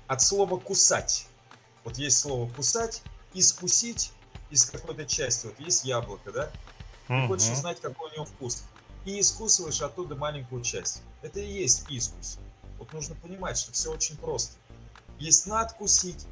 [0.07, 1.27] От слова «кусать».
[1.85, 3.03] Вот есть слово «кусать»,
[3.33, 4.13] «искусить»
[4.51, 5.47] из какой-то части.
[5.47, 6.51] Вот есть яблоко, да?
[7.09, 7.55] Ты хочешь Мгм.
[7.55, 8.65] узнать, какой у него вкус.
[9.05, 11.03] И искусываешь оттуда маленькую часть.
[11.23, 12.39] Это и есть искус.
[12.79, 14.57] Вот нужно понимать, что все очень просто.
[15.19, 16.27] Есть надкусить,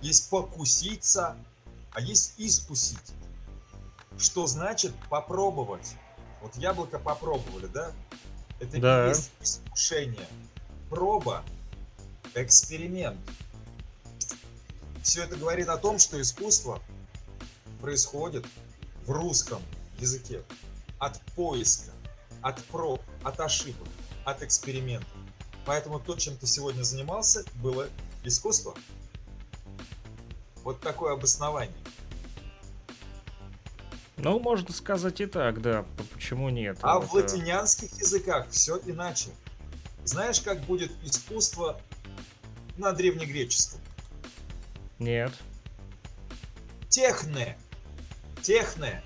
[0.00, 1.36] есть покуситься,
[1.92, 3.12] а есть искусить.
[4.18, 5.94] Что значит попробовать?
[6.40, 7.92] Вот яблоко попробовали, да?
[8.60, 9.08] Это Да.
[9.08, 10.26] есть искушение.
[10.90, 11.44] Проба,
[12.34, 13.18] эксперимент.
[15.02, 16.80] Все это говорит о том, что искусство
[17.82, 18.46] происходит
[19.04, 19.60] в русском
[19.98, 20.42] языке
[20.98, 21.90] от поиска,
[22.40, 23.88] от проб, от ошибок,
[24.24, 25.10] от экспериментов.
[25.66, 27.88] Поэтому то, чем ты сегодня занимался, было
[28.24, 28.74] искусство.
[30.62, 31.76] Вот такое обоснование.
[34.16, 35.84] Ну, можно сказать и так, да.
[36.14, 36.78] Почему нет?
[36.82, 39.30] А Вот, в э, латинянских языках все иначе.
[40.04, 41.80] Знаешь, как будет искусство
[42.76, 43.80] на древнегреческом?
[45.00, 45.32] Нет.
[46.88, 47.58] Техне.
[48.42, 49.02] Техне.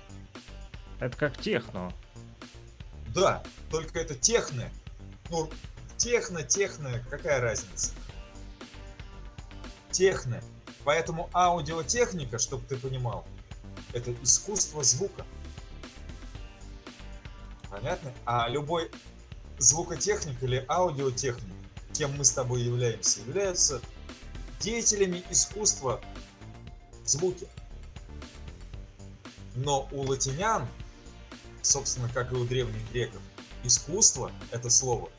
[0.99, 1.93] Это как техно.
[3.13, 4.71] Да, только это техне.
[5.29, 5.49] Ну,
[5.97, 7.91] техно, техно, какая разница?
[9.91, 10.41] Техне.
[10.83, 13.25] Поэтому аудиотехника, чтобы ты понимал,
[13.93, 15.25] это искусство звука.
[17.69, 18.11] Понятно?
[18.25, 18.89] А любой
[19.59, 21.53] звукотехник или аудиотехник,
[21.93, 23.81] кем мы с тобой являемся, являются
[24.59, 26.01] деятелями искусства
[27.03, 27.47] в звуке.
[29.57, 30.67] Но у латинян
[31.67, 33.21] собственно, как и у древних греков,
[33.63, 35.09] искусство— это слово.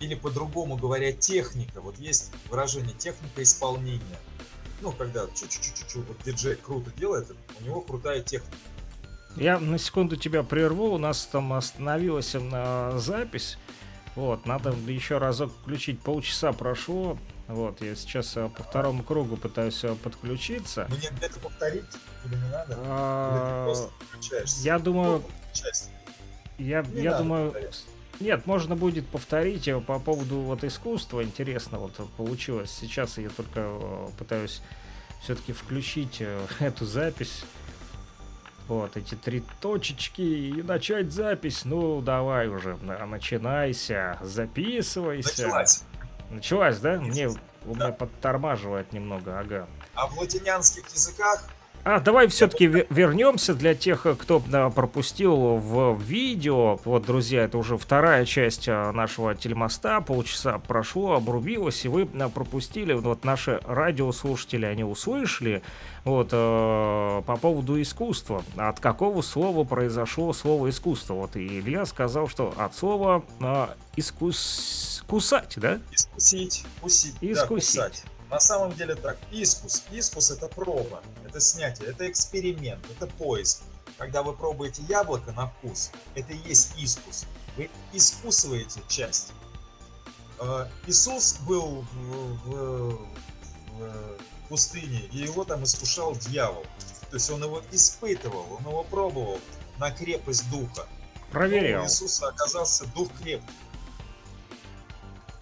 [0.00, 1.80] Или по-другому говоря, техника.
[1.80, 4.18] Вот есть выражение техника исполнения.
[4.82, 8.56] Ну, когда чу-чу-чу-чу, вот диджей круто делает, у него крутая техника.
[9.36, 13.58] Я на секунду тебя прерву, у нас там остановилась э, запись.
[14.14, 17.18] Вот, надо еще разок включить, полчаса прошло.
[17.48, 20.86] Вот, я сейчас э, по второму кругу пытаюсь э, подключиться.
[20.88, 21.84] Мне где-то повторить
[22.24, 22.72] или не надо?
[22.72, 24.62] Или ты А, просто включаешься?
[24.64, 25.22] Я думаю,
[26.58, 27.84] я, Не я думаю, повторять.
[28.18, 31.22] нет, можно будет повторить э, по поводу вот искусства.
[31.22, 32.70] Интересно вот получилось.
[32.72, 33.70] Сейчас я только
[34.18, 34.60] пытаюсь
[35.22, 36.20] все-таки включить
[36.58, 37.44] эту запись.
[38.66, 41.60] Вот эти три точечки и начать запись.
[41.64, 45.44] Ну, давай уже, на- начинайся, записывайся.
[45.44, 45.84] Началась.
[46.30, 47.00] Началась, да?
[47.00, 49.66] Мне у меня подтормаживает немного, ага.
[49.94, 51.44] А в латинянских языках
[51.88, 56.80] А, давай все-таки вернемся для тех, э, кто да, пропустил в видео.
[56.84, 60.00] Вот, друзья, это уже вторая часть а, нашего телемоста.
[60.00, 62.92] Полчаса прошло, обрубилось, и вы а, пропустили.
[62.92, 65.62] Вот наши радиослушатели, они услышали
[66.02, 68.42] вот, э, по поводу искусства.
[68.56, 71.14] От какого слова произошло слово искусство?
[71.14, 73.22] Вот и Илья сказал, что от слова
[73.94, 75.04] искус...
[75.06, 75.78] кусать, да?
[75.92, 77.80] искусить, кусить, да, Искусить.
[77.80, 78.04] кусать.
[78.30, 79.84] На самом деле так, искус.
[79.90, 83.62] Искус это проба, это снятие, это эксперимент, это поиск.
[83.98, 87.24] Когда вы пробуете яблоко на вкус, это и есть искус.
[87.56, 89.32] Вы искусываете часть.
[90.40, 93.06] Э, Иисус был в, в-
[93.78, 96.64] в пустыне, и его там искушал дьявол.
[97.10, 99.40] То есть он его испытывал, он его пробовал
[99.78, 100.86] на крепость духа.
[101.32, 101.82] Но Проверял.
[101.82, 103.54] у Иисуса оказался дух крепкий.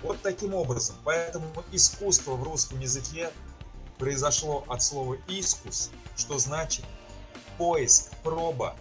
[0.04, 0.96] Вот таким образом.
[1.02, 3.30] Поэтому искусство в русском языке
[3.98, 6.84] произошло от слова «искус», что значит
[7.56, 8.76] поиск, проба.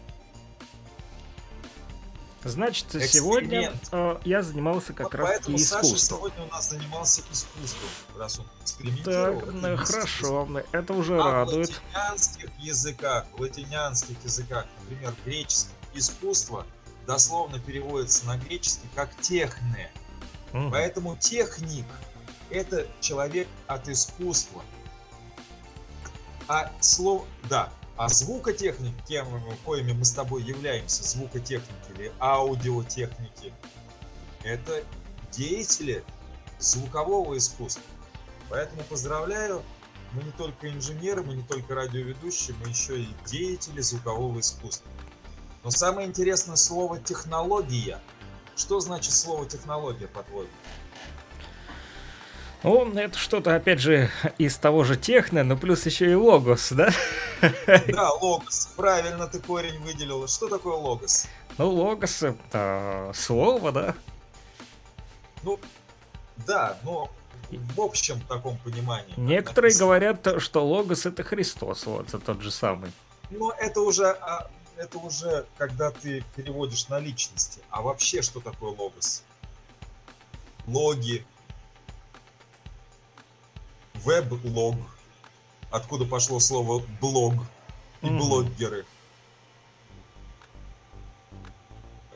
[2.44, 6.18] Значит, сегодня э, я занимался как Вот раз поэтому Саша искусством.
[6.20, 9.39] сегодня у нас занимался искусством, раз он Так, экспериментировал.
[9.39, 11.70] это ну, хорошо, это уже А в радует.
[11.70, 16.66] латинянских языках, в латинянских языках, например, в греческом, искусство
[17.08, 19.89] дословно переводится на греческий как техне.
[20.54, 20.72] Мгм.
[20.72, 21.86] Поэтому техник–
[22.49, 24.64] это человек от искусства.
[26.47, 29.28] А слово, да, а звукотехник, кем
[29.66, 33.54] коими мы с тобой являемся, звукотехники или аудиотехники,
[34.43, 34.84] это
[35.32, 36.04] деятели
[36.60, 37.84] звукового искусства.
[38.49, 39.64] Поэтому поздравляю,
[40.14, 44.91] мы не только инженеры, мы не только радиоведущие, мы еще и деятели звукового искусства.
[45.64, 47.99] Но самое интересное слово технология.
[48.56, 50.49] Что значит слово технология, по-твоему?
[52.64, 56.89] Ну, это что-то, опять же, из того же техно, но плюс еще и логос, да?
[57.88, 58.70] Да, логос.
[58.78, 60.26] Правильно ты корень выделил.
[60.30, 61.28] Что такое логос?
[61.58, 63.95] Ну, логос это слово, да?
[65.43, 65.60] Ну,
[66.47, 67.12] да, но
[67.76, 69.14] в общем таком понимании.
[69.18, 72.91] Некоторые говорят, что логос это Христос, вот это тот же самый.
[73.30, 77.61] Но это уже, а, это уже когда ты переводишь на личности.
[77.69, 79.24] А вообще, что такое логос?
[80.67, 81.26] Логи.
[83.95, 84.76] Веб-лог.
[85.71, 87.34] Откуда пошло слово блог
[88.01, 88.17] и Мгм.
[88.19, 88.86] блогеры.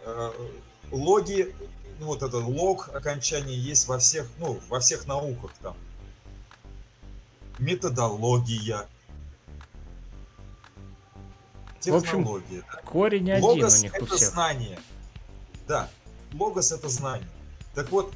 [0.03, 0.31] Э,
[0.91, 1.53] Логи,
[1.99, 5.75] ну вот это лог окончание есть во всех, ну, во всех науках там.
[7.57, 8.87] Методология.
[11.91, 12.63] В общем, Технология.
[12.85, 14.29] Корень один Логос у них у это всех.
[14.33, 14.79] знание.
[15.67, 15.89] Да,
[16.33, 17.27] логос это знание.
[17.75, 18.13] Так вот,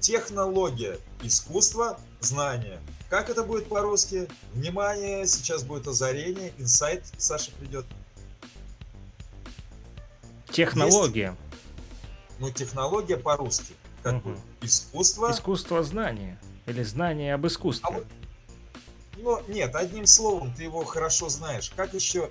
[0.00, 2.80] технология, искусство, знание.
[3.10, 4.28] Как это будет по-русски?
[4.54, 7.84] Внимание, сейчас будет озарение, инсайт, Саша придет.
[10.50, 11.34] Технология.
[12.38, 13.74] Ну, технология по-русски.
[14.02, 14.20] Как Мгм.
[14.34, 14.38] будет?
[14.62, 15.30] Искусство.
[15.30, 16.38] Искусство знания.
[16.66, 17.90] Или знание об А искусстве.
[17.90, 18.06] вот-
[19.16, 21.70] Ну, нет, одним словом, ты его хорошо знаешь.
[21.76, 22.30] Как еще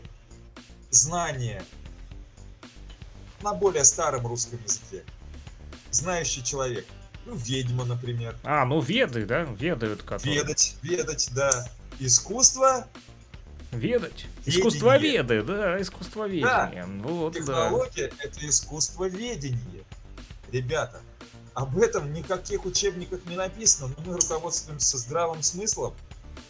[0.94, 1.64] знание
[3.42, 5.04] на более старом русском языке?
[5.92, 6.86] Знающий человек.
[7.26, 8.36] Ну, ведьма, например.
[8.44, 9.44] А, ну веды, да?
[9.44, 10.24] Ведают как.
[10.26, 11.68] Ведать, ведать, да.
[12.00, 12.88] Искусство,
[13.72, 14.26] Ведать.
[14.46, 14.60] Ведение.
[14.60, 16.86] Искусствоведы, да, искусствоведение.
[17.04, 17.40] Вот, да.
[17.40, 19.84] технология– это искусство ведения.
[20.52, 21.02] Ребята,
[21.54, 25.96] об этом в никаких учебниках не написано, но мы руководствуемся здравым смыслом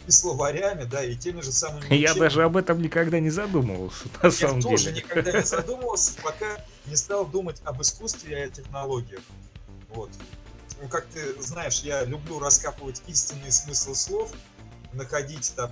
[0.06, 2.18] и словарями, да, и теми же самыми Я учебниками.
[2.20, 4.96] даже об этом никогда не задумывался, на Я самом тоже деле.
[5.02, 9.22] никогда не задумывался, пока не стал думать об искусстве и о технологиях.
[9.88, 10.10] Вот.
[10.82, 14.32] Ну, как ты знаешь, я люблю раскапывать истинный смысл слов,
[14.92, 15.70] находить там,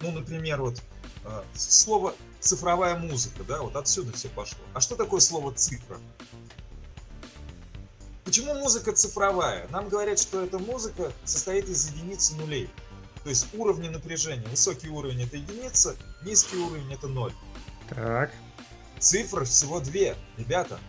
[0.00, 0.80] ну, например, вот
[1.24, 4.58] э, слово цифровая музыка, да, вот отсюда все пошло.
[4.74, 5.98] А что такое слово цифра?
[8.32, 9.68] Почему музыка цифровая?
[9.68, 12.70] Нам говорят, что эта музыка состоит из единиц и нулей.
[13.24, 14.48] То есть уровни напряжения.
[14.48, 17.34] Высокий уровень это единица, низкий уровень это ноль.
[17.90, 18.32] Так.
[18.98, 20.80] Цифр всего две, ребята.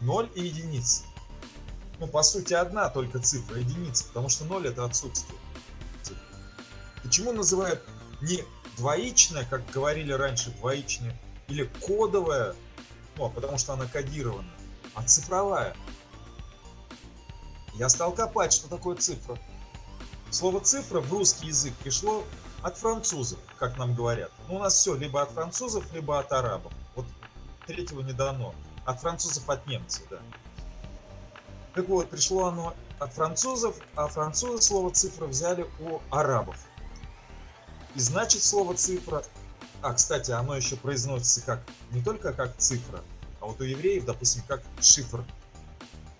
[0.00, 1.02] Ноль и единица.
[1.98, 5.38] Ну, по сути, одна только цифра, единица, потому что ноль это отсутствие.
[6.00, 6.24] цифры.
[7.02, 7.82] Почему называют
[8.22, 8.42] не
[8.78, 11.14] двоичная, как говорили раньше, двоичная,
[11.48, 12.56] или кодовая,
[13.18, 14.48] ну, а потому что она кодирована,
[15.00, 15.74] а цифровая?
[17.74, 19.38] Я стал копать, что такое цифра.
[20.30, 22.22] Слово цифра в русский язык пришло
[22.62, 24.30] от французов, как нам говорят.
[24.48, 26.72] Ну, у нас все либо от французов, либо от арабов.
[26.94, 27.06] Вот
[27.66, 28.54] третьего не дано.
[28.84, 30.18] От французов, от немцев, да.
[31.74, 36.56] Так вот, пришло оно от французов, а французы слово цифра взяли у арабов.
[37.94, 39.22] И значит слово цифра...
[39.82, 43.00] А, кстати, оно еще произносится как не только как цифра,
[43.40, 45.24] а вот у евреев, допустим, как шифр.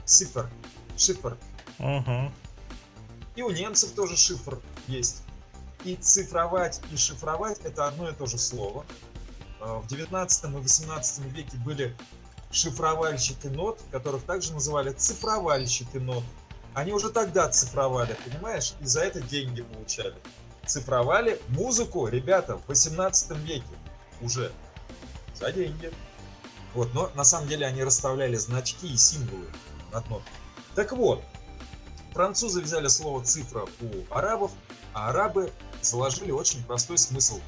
[0.05, 0.51] Цифр.
[0.97, 1.37] Шифр.
[1.79, 2.33] Угу.
[3.37, 5.23] И у немцев тоже шифр есть.
[5.85, 8.85] И цифровать, и шифровать это одно и то же слово.
[9.61, 11.97] А, В 19 и 18 веке были
[12.51, 16.25] шифровальщики нот, которых также называли цифровальщики нот.
[16.75, 18.75] Они уже тогда цифровали, понимаешь?
[18.81, 20.15] И за это деньги получали.
[20.67, 23.65] Цифровали музыку, ребята, в 18 веке
[24.21, 24.53] уже
[25.35, 25.93] за деньги.
[26.75, 29.47] Вот, но на самом деле они расставляли значки и символы
[29.93, 30.33] над нотой.
[30.75, 31.23] Так вот,
[32.13, 34.53] французы взяли слово цифра у арабов,
[34.95, 35.53] а арабы
[35.83, 37.41] заложили очень простой смысл.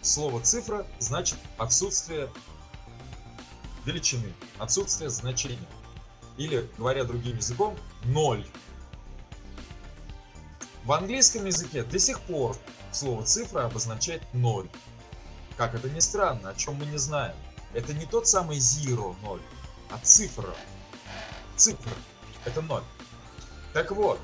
[0.00, 2.30] Слово цифра значит отсутствие
[3.84, 5.58] величины, отсутствие значения.
[6.36, 8.46] Или, говоря другим языком, ноль.
[10.84, 12.56] В английском языке до сих пор
[12.92, 14.68] слово цифра обозначает ноль.
[15.56, 17.34] Как это ни странно, о чем мы не знаем.
[17.74, 19.42] Это не тот самый zero ноль,
[19.90, 20.54] а цифра.
[21.56, 21.92] Цифра.
[22.44, 22.82] Это ноль.
[23.72, 24.18] Так вот,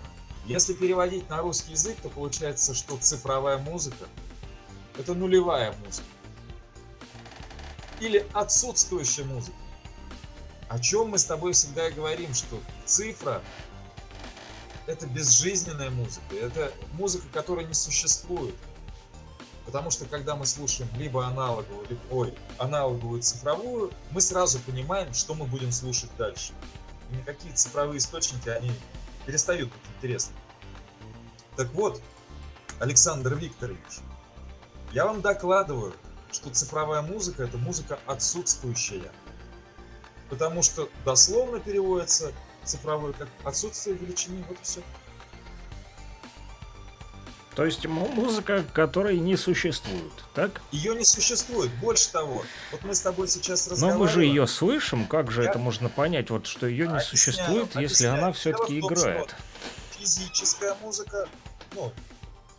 [0.46, 4.08] если переводить на русский язык, то получается, что цифровая музыка–
[4.98, 6.06] это нулевая музыка.
[8.00, 9.56] Или отсутствующая музыка.
[10.68, 13.42] О чем мы с тобой всегда и говорим, что цифра–
[14.86, 18.54] это безжизненная музыка, это музыка, которая не существует.
[19.64, 25.34] Потому что когда мы слушаем либо аналоговую, либо, ой, аналоговую цифровую, мы сразу понимаем, что
[25.34, 26.52] мы будем слушать дальше.
[27.10, 28.72] никакие цифровые источники, они
[29.26, 30.34] перестают быть интересны.
[31.56, 32.00] Так вот,
[32.80, 34.00] Александр Викторович,
[34.92, 35.94] я вам докладываю,
[36.32, 39.12] что цифровая музыка– это музыка отсутствующая.
[40.30, 42.32] Потому что дословно переводится
[42.64, 44.80] цифровой как отсутствие величины, вот и все.
[47.54, 50.62] То есть музыка, которой не существует, так?
[50.70, 51.70] Ее не существует.
[51.80, 53.98] Больше того, вот мы с тобой сейчас разговариваем.
[53.98, 55.50] Но мы же ее слышим, как же Я...
[55.50, 57.88] это можно понять, вот что ее не объясняю, существует, объясняю.
[57.88, 59.34] если она все-таки играет?
[59.98, 61.28] Физическая музыка,
[61.74, 61.92] ну,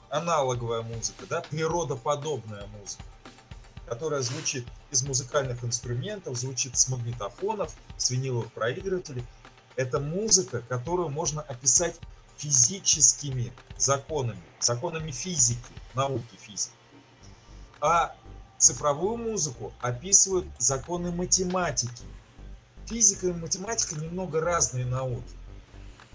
[0.10, 3.04] аналоговая музыка, да, природоподобная музыка,
[3.88, 9.24] которая звучит из музыкальных инструментов, звучит с магнитофонов, с виниловых проигрывателей.
[9.76, 11.96] Это музыка, которую можно описать
[12.38, 15.60] физическими законами, законами физики,
[15.94, 16.74] науки физики.
[17.82, 18.16] А
[18.58, 22.04] цифровую музыку описывают законы математики.
[22.86, 25.36] Физика и математика немного разные науки.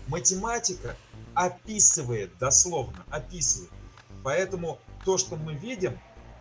[0.06, 0.96] Математика
[1.34, 3.70] описывает, дословно описывает.
[4.24, 5.98] Поэтому то, что мы видим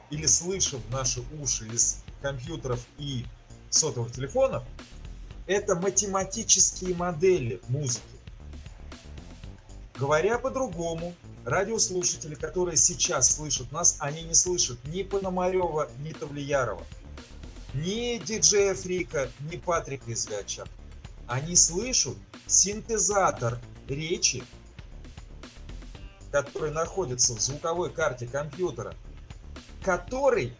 [0.10, 3.26] или слышим в наши уши из компьютеров и
[3.70, 4.64] сотовых телефонов,
[5.46, 8.04] это математические модели музыки.
[9.98, 16.86] Говоря по-другому, радиослушатели, которые сейчас слышат нас, они не слышат ни Пономарева, ни Тавлиярова,
[17.74, 20.66] ни диджея Фрика, ни Патрика Извяча.
[21.26, 24.44] Они слышат синтезатор речи,
[26.32, 28.94] который находится в звуковой карте компьютера,
[29.82, 30.54] который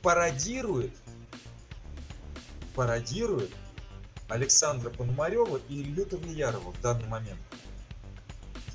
[0.00, 0.92] пародирует,
[2.74, 3.50] пародирует
[4.28, 7.38] Александра Пономарева и Илью Тавлиярова в данный момент.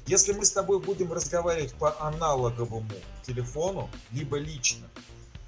[0.09, 2.89] Если мы с тобой будем разговаривать по аналоговому
[3.21, 4.87] телефону, либо лично,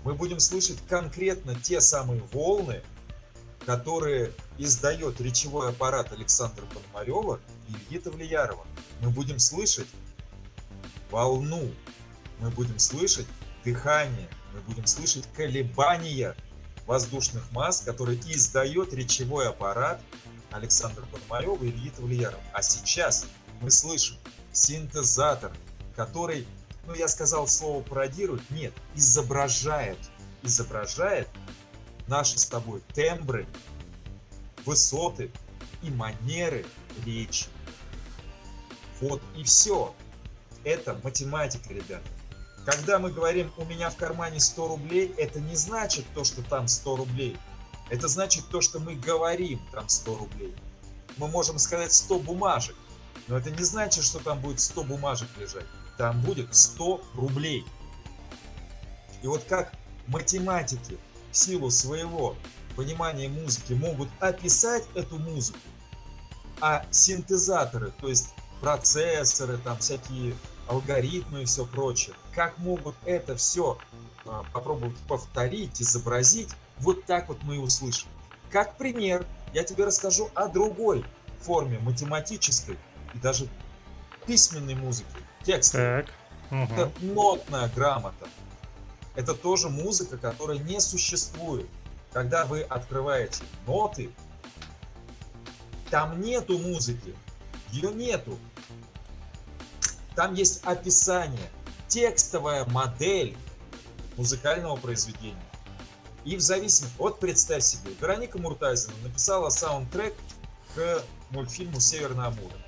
[0.04, 2.84] мы будем слышать конкретно те самые волны,
[3.66, 7.40] которые издает речевой аппарат Александра Пономарева
[7.70, 8.64] и Ильи Тавлиярова.
[9.02, 9.88] Мы будем слышать
[11.10, 11.72] волну,
[12.38, 13.26] мы будем слышать
[13.66, 16.36] дыхание, мы будем слышать колебания
[16.86, 20.00] воздушных масс, которые издает речевой аппарат
[20.52, 22.44] Александра Пономарева и Ильи Тавлиярова.
[22.54, 23.26] А сейчас
[23.60, 24.18] мы слышим
[24.52, 25.52] синтезатор,
[25.96, 26.48] который,
[26.86, 29.98] ну я сказал слово пародирует, нет, изображает,
[30.44, 31.28] изображает
[32.08, 33.48] наши с тобой тембры,
[34.66, 35.32] высоты
[35.82, 36.66] и манеры
[37.06, 37.46] речи.
[39.00, 39.96] Вот и все.
[40.64, 42.08] Это математика, ребята.
[42.66, 46.68] Когда мы говорим «у меня в кармане 100 рублей», это не значит то, что там
[46.68, 47.38] 100 рублей.
[47.90, 50.56] Это значит то, что мы говорим там 100 рублей.
[51.18, 52.76] Мы можем сказать 100 бумажек,
[53.32, 55.66] но это не значит, что там будет 100 бумажек лежать.
[55.98, 57.66] Там будет 100 рублей.
[59.22, 59.72] И вот как
[60.08, 60.98] математики
[61.32, 62.36] в силу своего
[62.76, 65.60] понимания музыки могут описать эту музыку,
[66.60, 70.36] а синтезаторы, то есть процессоры, там всякие
[70.68, 73.78] алгоритмы и все прочее, как могут это все
[74.26, 78.10] а, попробовать повторить, изобразить, вот так вот мы и услышим.
[78.50, 81.06] Как пример, я тебе расскажу о другой
[81.40, 82.78] форме математической,
[83.14, 83.48] и даже
[84.26, 85.10] письменной музыки,
[85.44, 86.06] текста.
[86.06, 86.14] Так.
[86.52, 86.74] Угу.
[86.74, 88.28] Это нотная грамота.
[89.16, 91.68] Это тоже музыка, которая не существует.
[92.14, 94.12] Когда вы открываете ноты,
[95.90, 97.16] там нету музыки,
[97.72, 98.38] ее нету.
[100.16, 101.50] Там есть описание,
[101.88, 103.38] текстовая модель
[104.18, 105.36] музыкального произведения.
[106.24, 110.14] И в зависимости, вот представь себе, Вероника Муртазина написала саундтрек
[110.76, 111.02] к
[111.32, 112.61] мультфильму «Северное Амура»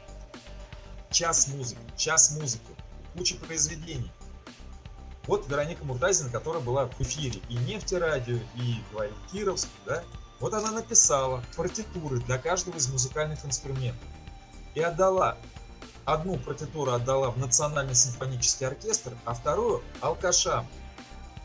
[1.14, 2.76] час музыки, час музыки,
[3.16, 4.12] куча произведений.
[5.28, 10.04] Вот Вероника Муртазина, которая была в эфире и нефтерадио, и говорит Кировск, да,
[10.42, 14.08] вот она написала партитуры для каждого из музыкальных инструментов
[14.76, 15.38] и отдала.
[16.04, 20.68] Одну партитуру отдала в Национальный симфонический оркестр, а вторую алкашам,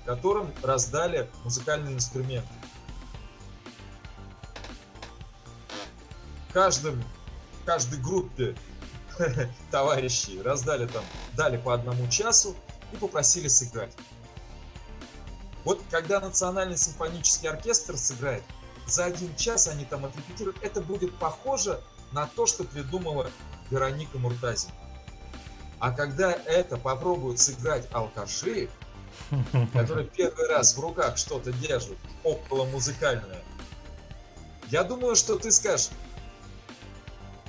[0.05, 2.49] которым раздали музыкальные инструменты.
[6.53, 7.05] Каждым,
[7.65, 8.57] каждой группе
[9.71, 11.05] товарищи раздали там,
[11.37, 12.55] дали по одному часу
[12.93, 13.93] и попросили сыграть.
[15.65, 18.43] Вот когда Национальный симфонический оркестр сыграет,
[18.87, 21.81] за один час они там отрепетируют, это будет похоже
[22.13, 23.31] на то, что придумала
[23.71, 24.73] Вероника Муртазина.
[25.79, 28.69] А когда это попробуют сыграть алкаши,
[29.73, 33.43] которые первый раз в руках что-то держат, около музыкальное,
[34.71, 35.91] я думаю, что ты скажешь,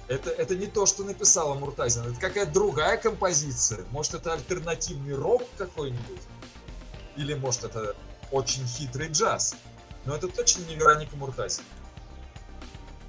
[0.10, 3.86] это, это не то, что написала Муртазин, это какая-то другая композиция.
[3.92, 6.22] Может, это альтернативный рок какой-нибудь?
[7.16, 7.96] Или, может, это
[8.32, 9.56] очень хитрый джаз?
[10.06, 11.64] Но это точно не Вероника Муртазин.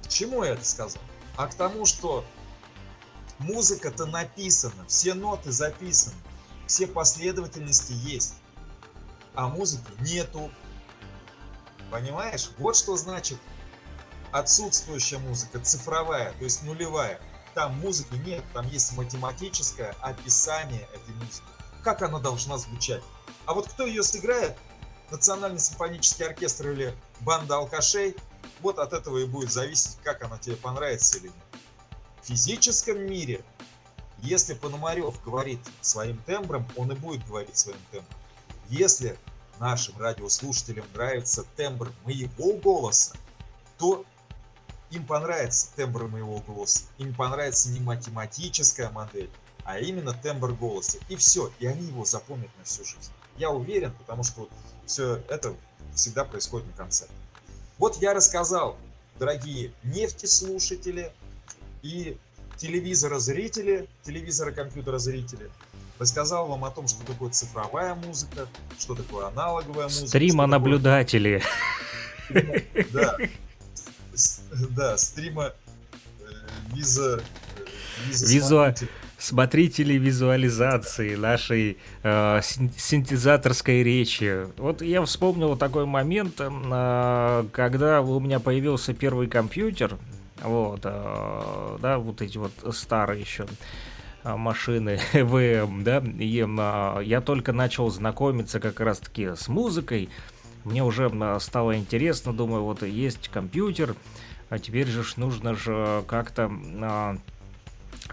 [0.03, 1.01] К чему я это сказал?
[1.37, 2.25] а к тому, что
[3.39, 6.15] музыка-то написана, все ноты записаны,
[6.67, 8.35] все последовательности есть,
[9.33, 10.51] а музыки нету.
[11.89, 12.51] Понимаешь?
[12.57, 13.37] Вот что значит
[14.31, 17.19] отсутствующая музыка, цифровая, то есть нулевая.
[17.53, 21.43] Там музыки нет, там есть математическое описание этой музыки.
[21.83, 23.03] Как она должна звучать?
[23.45, 24.55] А вот кто ее сыграет,
[25.11, 28.15] Национальный симфонический оркестр или банда алкашей,
[28.61, 31.35] вот от этого и будет зависеть, как она тебе понравится или нет.
[32.21, 33.43] В физическом мире,
[34.19, 38.15] если Пономарев говорит своим тембром, он и будет говорить своим тембром.
[38.69, 39.19] Если
[39.59, 43.17] нашим радиослушателям нравится тембр моего голоса,
[43.77, 44.05] то
[44.91, 46.83] им понравится тембр моего голоса.
[46.97, 49.29] Им понравится не математическая модель,
[49.63, 50.97] а именно тембр голоса.
[51.09, 53.11] И все, и они его запомнят на всю жизнь.
[53.37, 54.51] Я уверен, потому что вот
[54.85, 55.55] все это
[55.95, 57.13] всегда происходит на концерте.
[57.77, 58.77] Вот я рассказал,
[59.17, 61.11] дорогие нефтеслушатели
[61.81, 62.17] и
[62.57, 65.49] телевизора-зрители, телевизора-компьютера-зрители,
[65.97, 70.07] рассказал вам о том, что такое цифровая музыка, что такое аналоговая музыка.
[70.07, 71.41] Стрима-наблюдатели.
[72.93, 73.17] Да,
[74.75, 75.53] да, стрима
[76.21, 77.21] э, виза...
[78.09, 78.73] Визуа
[79.17, 84.47] смотрители визуализации нашей э, синтезаторской речи.
[84.57, 89.97] Вот я вспомнил такой момент, э, когда у меня появился первый компьютер,
[90.41, 93.45] вот, э, да, вот эти вот старые еще
[94.23, 100.09] э, машины ВМ, да, и э, я только начал знакомиться как раз-таки с музыкой,
[100.63, 103.95] мне уже э, стало интересно, думаю, вот есть компьютер,
[104.51, 107.17] а теперь же нужно же как-то э,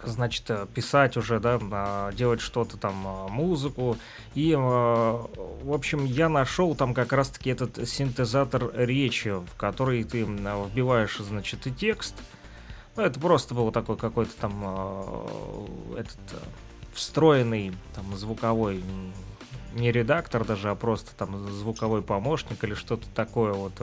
[0.05, 3.97] значит, э, писать уже, да, а, делать что-то там, а, музыку.
[4.36, 5.26] И, а,
[5.64, 11.66] в общем, я нашел там как раз-таки этот синтезатор речи, в который ты вбиваешь, значит,
[11.66, 12.14] и текст.
[12.95, 15.26] Ну, это просто был такой какой-то там
[15.97, 16.18] этот
[16.95, 18.84] встроенный там звуковой
[19.74, 23.74] не редактор даже, а просто там звуковой помощник или что-то такое вот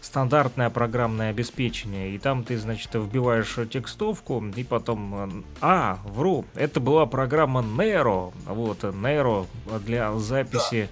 [0.00, 2.14] стандартное программное обеспечение.
[2.14, 5.44] И там ты, значит, вбиваешь текстовку, и потом...
[5.60, 8.32] А, вру, это была программа Nero.
[8.46, 9.46] Вот, Nero
[9.84, 10.88] для записи...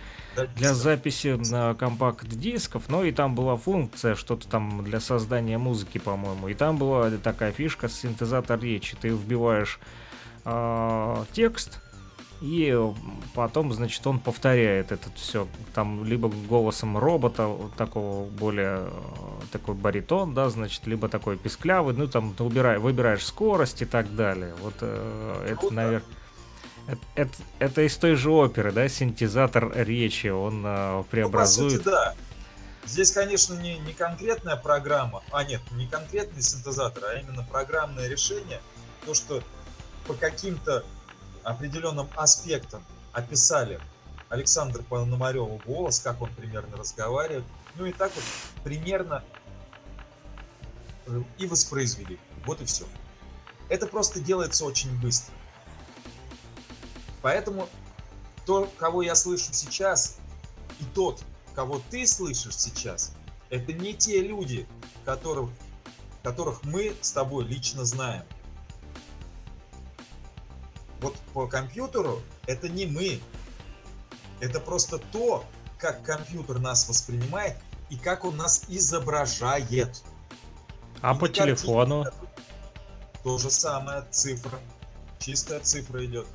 [0.54, 6.48] Для записи на компакт-дисков, но и там была функция, что-то там для создания музыки, по-моему.
[6.48, 8.98] И там была такая фишка синтезатор речи.
[9.00, 9.80] Ты вбиваешь
[10.44, 11.80] э, текст,
[12.40, 12.78] и
[13.34, 15.48] потом, значит, он повторяет это все.
[15.74, 18.90] Там либо голосом робота, такого более
[19.52, 24.14] такой баритон, да, значит, либо такой писклявый, ну там ты убирай, выбираешь скорость и так
[24.14, 24.54] далее.
[24.62, 26.02] Вот э, это, наверное.
[26.86, 31.72] Это, это, это из той же оперы, да, синтезатор речи, он э, преобразует.
[31.72, 32.14] Ну, по сути, да.
[32.84, 38.60] Здесь, конечно, не, не конкретная программа, а нет, не конкретный синтезатор, а именно программное решение.
[39.04, 39.42] То, что
[40.06, 40.84] по каким-то
[41.46, 43.80] определенным аспектом описали
[44.28, 47.44] Александр Пономареву голос, как он примерно разговаривает.
[47.76, 48.24] Ну и так вот
[48.64, 49.22] примерно
[51.06, 52.18] э, и воспроизвели.
[52.44, 52.84] Вот и все.
[53.68, 55.32] Это просто делается очень быстро.
[57.22, 57.68] Поэтому
[58.44, 60.18] то, кого я слышу сейчас,
[60.80, 61.22] и тот,
[61.54, 63.12] кого ты слышишь сейчас,
[63.50, 64.66] это не те люди,
[65.04, 65.50] которых,
[66.24, 68.24] которых мы с тобой лично знаем
[71.00, 73.20] вот по компьютеру это не мы.
[74.40, 75.44] Это просто то,
[75.78, 77.56] как компьютер нас воспринимает
[77.90, 80.02] и как он нас изображает.
[81.00, 82.04] А и по телефону?
[83.22, 84.58] То же самое, цифра.
[85.18, 86.26] Чистая цифра идет.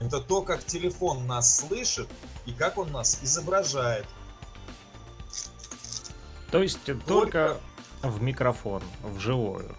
[0.00, 2.08] Это то, как телефон нас слышит
[2.46, 4.06] и как он нас изображает.
[6.50, 7.60] То есть только, только
[8.02, 9.76] в микрофон, вживую.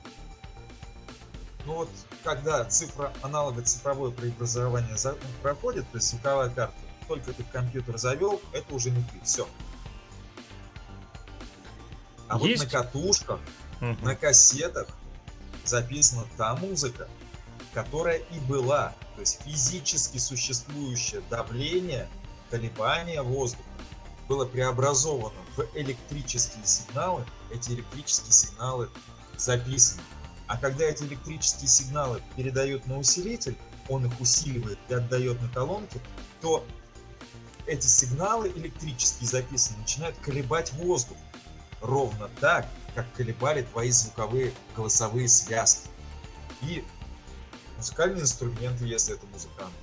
[1.66, 1.90] Ну вот
[2.24, 6.76] когда цифра, аналога цифровое преобразование за, проходит, то есть звуковая карта,
[7.08, 9.48] только ты компьютер завел, это уже не ты, все.
[12.28, 12.64] А Есть?
[12.64, 13.40] вот на катушках,
[13.82, 14.06] угу.
[14.06, 14.88] на кассетах
[15.66, 17.08] записана та музыка,
[17.74, 22.08] которая и была, то есть физически существующее давление,
[22.50, 23.64] колебания воздуха
[24.28, 28.90] было преобразовано в электрические сигналы, эти электрические сигналы
[29.38, 30.04] записаны.
[30.50, 33.56] А когда эти электрические сигналы передают на усилитель,
[33.88, 36.02] он их усиливает и отдает на колонки,
[36.42, 36.66] то
[37.68, 41.18] эти сигналы электрические записанные начинают колебать воздух.
[41.82, 45.88] Ровно так, как колебали твои звуковые голосовые связки.
[46.64, 46.84] И
[47.78, 49.74] музыкальные инструменты, если это музыкант.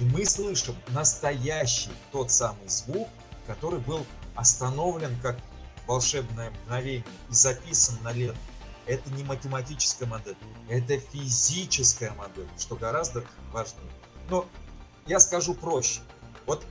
[0.00, 3.08] И мы слышим настоящий тот самый звук,
[3.46, 4.04] который был
[4.34, 5.38] остановлен как
[5.86, 8.49] волшебное мгновение и записан на ленту
[8.90, 10.36] это не математическая модель,
[10.68, 13.88] это физическая модель, что гораздо важнее.
[14.28, 14.48] Но
[15.06, 16.00] я скажу проще.
[16.44, 16.66] Вот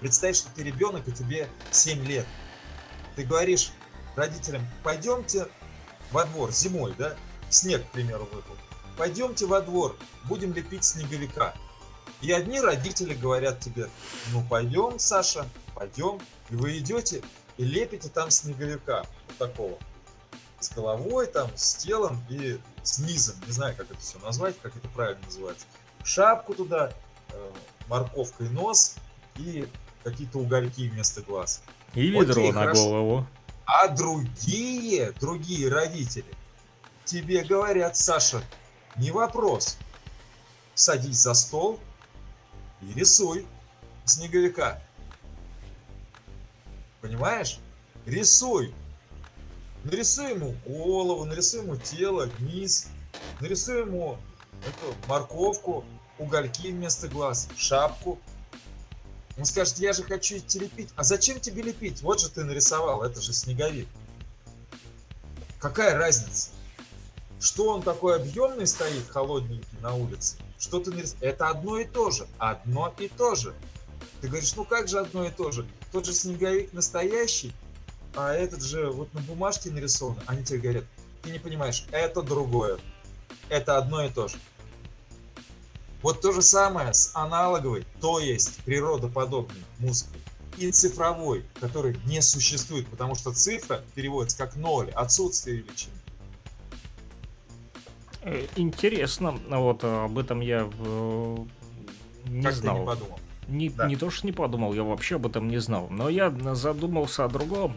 [0.00, 2.26] представь, что ты ребенок, и тебе 7 лет.
[3.16, 3.72] Ты говоришь
[4.16, 5.46] родителям, пойдемте
[6.10, 7.14] во двор зимой, да,
[7.50, 8.56] снег, к примеру, выпал.
[8.96, 11.54] Пойдемте во двор, будем лепить снеговика.
[12.22, 13.90] И одни родители говорят тебе,
[14.32, 16.18] ну пойдем, Саша, пойдем.
[16.48, 17.22] И вы идете
[17.58, 19.78] и лепите там снеговика, вот такого.
[20.60, 23.36] С головой, там, с телом и с низом.
[23.46, 25.66] Не знаю, как это все назвать, как это правильно называется.
[26.04, 26.92] Шапку туда,
[27.30, 27.50] э,
[27.88, 28.96] морковкой нос
[29.36, 29.66] и
[30.04, 31.62] какие-то угольки вместо глаз.
[31.94, 32.84] И ведро Окей, на хорошо.
[32.84, 33.26] голову.
[33.64, 36.24] А другие, другие родители
[37.04, 38.42] тебе говорят, Саша,
[38.96, 39.76] не вопрос.
[40.74, 41.80] Садись за стол
[42.82, 43.46] и рисуй
[44.04, 44.80] снеговика.
[47.00, 47.58] Понимаешь?
[48.06, 48.74] Рисуй.
[49.84, 52.88] Нарисуй ему голову, нарисуй ему тело, низ,
[53.40, 54.18] нарисуй ему
[54.60, 55.84] эту морковку,
[56.18, 58.18] угольки вместо глаз, шапку.
[59.38, 60.90] Он скажет, я же хочу идти лепить.
[60.96, 62.02] А зачем тебе лепить?
[62.02, 63.88] Вот же ты нарисовал, это же снеговик.
[65.58, 66.50] Какая разница?
[67.40, 70.36] Что он такой объемный стоит, холодненький на улице?
[70.58, 71.16] Что ты нарис...
[71.22, 72.26] Это одно и то же.
[72.36, 73.54] Одно и то же.
[74.20, 75.66] Ты говоришь, ну как же одно и то же?
[75.90, 77.54] Тот же снеговик настоящий,
[78.14, 80.18] а этот же вот на бумажке нарисован.
[80.26, 80.84] Они тебе говорят,
[81.22, 82.78] ты не понимаешь, это другое.
[83.48, 84.36] Это одно и то же.
[86.02, 90.20] Вот то же самое с аналоговой, то есть природоподобной музыкой
[90.56, 95.92] и цифровой, который не существует, потому что цифра переводится как ноль, отсутствие величины.
[98.22, 101.36] Э, Интересно, вот э, об этом я э,
[102.26, 102.74] не как знал.
[102.74, 103.19] ты не подумал?
[103.50, 103.88] Не, Да.
[103.88, 105.88] не то, что не подумал, я вообще об этом не знал.
[105.90, 107.74] Но я задумался о другом.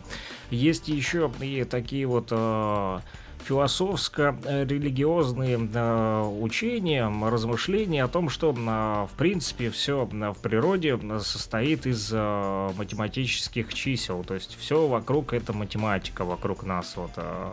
[0.51, 2.99] Есть еще и такие вот э,
[3.43, 12.09] философско-религиозные э, учения, размышления о том, что, э, в принципе, все в природе состоит из
[12.13, 14.23] э, математических чисел.
[14.23, 16.93] То есть все вокруг это математика, вокруг нас.
[16.95, 17.51] Вот, э,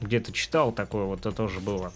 [0.00, 1.92] где-то читал такое, вот это тоже было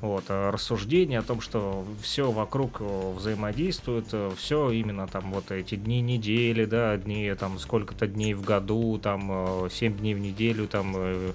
[0.00, 5.74] вот, э, рассуждение о том, что все вокруг э, взаимодействует, все именно там вот эти
[5.76, 10.92] дни недели, да, дни там сколько-то дней в году, там 7 дней в неделю, там
[10.96, 11.32] э,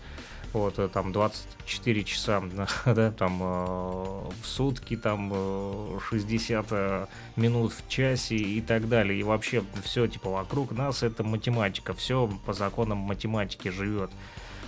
[0.54, 2.44] вот э, там 24 часа,
[2.86, 7.06] да, там э, в сутки, там э, 60 э,
[7.36, 9.20] минут в часе и так далее.
[9.20, 14.12] И вообще все типа вокруг нас это математика, все по законам математики живет.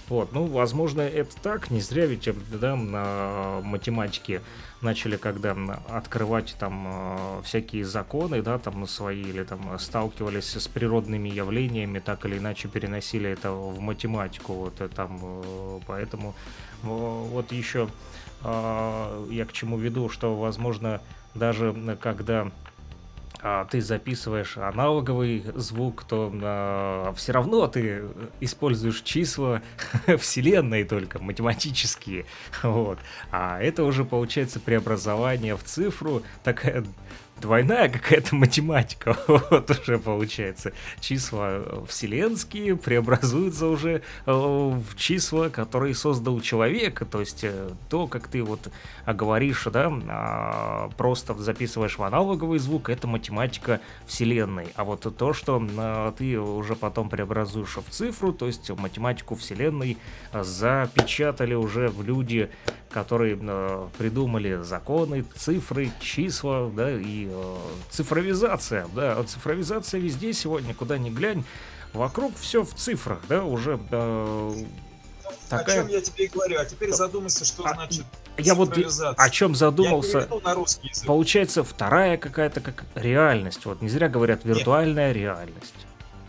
[0.09, 4.41] Вот, ну, возможно, это так, не зря ведь, э, да, на математике
[4.81, 5.55] начали, когда
[5.87, 12.25] открывать там э, всякие законы, да, там свои, или там сталкивались с природными явлениями, так
[12.25, 16.35] или иначе переносили это в математику, вот, и там, э, поэтому
[16.83, 17.87] э, вот еще
[18.43, 21.01] э, я к чему веду, что, возможно,
[21.33, 22.51] даже когда
[23.45, 28.05] а, ты записываешь аналоговый звук, то все равно ты
[28.39, 29.61] используешь числа
[30.17, 32.25] вселенной только, математические.
[32.63, 32.99] Вот.
[33.31, 36.85] А это уже получается преобразование в цифру, такая
[37.43, 39.17] двойная какая-то математика.
[39.27, 40.71] Вот уже получается.
[40.99, 47.03] Числа вселенские преобразуются уже э, в числа, которые создал человек.
[47.11, 48.71] То есть э, то, как ты вот
[49.05, 54.67] говоришь, да, а, просто записываешь в аналоговый звук, это математика вселенной.
[54.75, 59.97] А вот то, что а, ты уже потом преобразуешь в цифру, то есть математику вселенной
[60.31, 62.49] а, запечатали уже в люди,
[62.93, 67.57] которые э, придумали законы, цифры, числа, да, и э,
[67.89, 71.43] цифровизация, да, цифровизация везде сегодня, куда ни глянь,
[71.91, 74.53] вокруг все в цифрах, да, уже э,
[75.49, 75.79] такая...
[75.79, 76.59] О чем я тебе и говорю.
[76.59, 78.05] А теперь задумайся, что А, значит
[78.37, 80.21] Я вот о чем Я задумался.
[80.21, 81.07] переведу на язык.
[81.07, 83.65] Получается вторая какая-то как реальность.
[83.65, 85.73] Вот не зря говорят виртуальная реальность.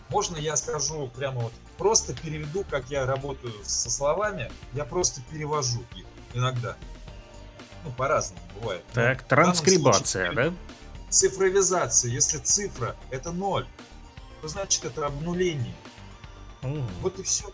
[0.09, 5.83] Можно я скажу прямо вот, просто переведу, как я работаю со словами, я просто перевожу
[5.95, 6.05] их
[6.35, 6.75] иногда.
[7.83, 8.83] Ну, по-разному бывает.
[8.89, 10.55] Но Так, данном транскрибация, случае да?
[11.09, 13.65] Цифровизация, если цифра это ноль,
[14.41, 15.75] то значит это обнуление.
[16.61, 16.87] М.
[17.01, 17.51] Вот и все.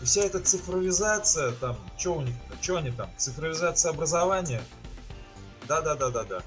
[0.00, 4.62] И вся эта цифровизация, там, что у них, что они там, цифровизация образования,
[5.68, 6.42] да-да-да-да-да,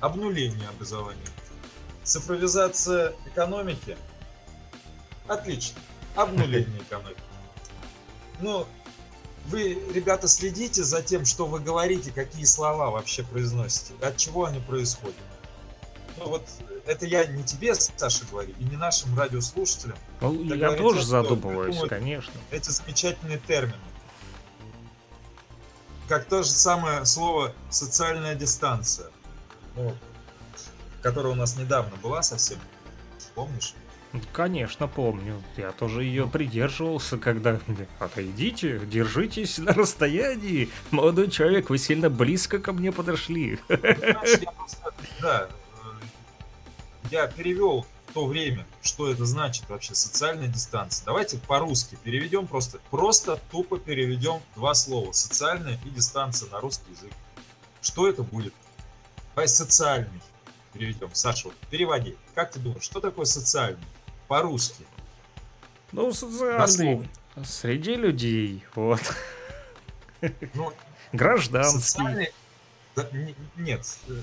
[0.00, 1.26] обнуление образования,
[2.04, 3.96] цифровизация экономики,
[5.26, 5.78] отлично,
[6.14, 7.20] обнуление экономики.
[8.40, 8.66] Ну,
[9.48, 14.60] вы, ребята, следите за тем, что вы говорите, какие слова вообще произносите, от чего они
[14.60, 15.16] происходят.
[16.18, 16.46] Ну вот,
[16.86, 21.08] это я не тебе, Саша, говорю, и не нашим радиослушателям, Ну, я говорит, тоже что
[21.08, 22.32] задумываюсь, конечно.
[22.50, 23.78] эти замечательные термины.
[26.08, 29.10] как то же самое слово социальная дистанция,
[29.76, 29.94] ну,
[31.02, 32.58] которая у нас недавно была совсем,
[33.34, 33.74] помнишь?
[34.32, 35.42] Конечно, помню.
[35.56, 37.60] Я тоже ее придерживался, когда...
[37.98, 40.70] Отойдите, держитесь на расстоянии.
[40.90, 43.58] Молодой человек, вы сильно близко ко мне подошли.
[45.20, 45.88] Да, э,
[47.10, 51.04] я перевел в то время, что это значит вообще социальная дистанция.
[51.04, 55.12] Давайте по-русски переведем просто, просто тупо переведем два слова.
[55.12, 57.12] Социальная и дистанция на русский язык.
[57.82, 58.54] Что это будет?
[59.34, 60.22] Давай социальный
[60.72, 61.10] переведем.
[61.12, 62.16] Саша, переводи.
[62.34, 63.84] Как ты думаешь, что такое социальный?
[64.28, 64.84] По-русски.
[65.92, 67.08] Ну, социальный.
[67.44, 69.00] Среди людей, вот.
[70.54, 70.72] Ну,
[71.12, 71.80] Гражданский.
[71.80, 72.32] социальный...
[72.96, 74.20] да, не- нет, э,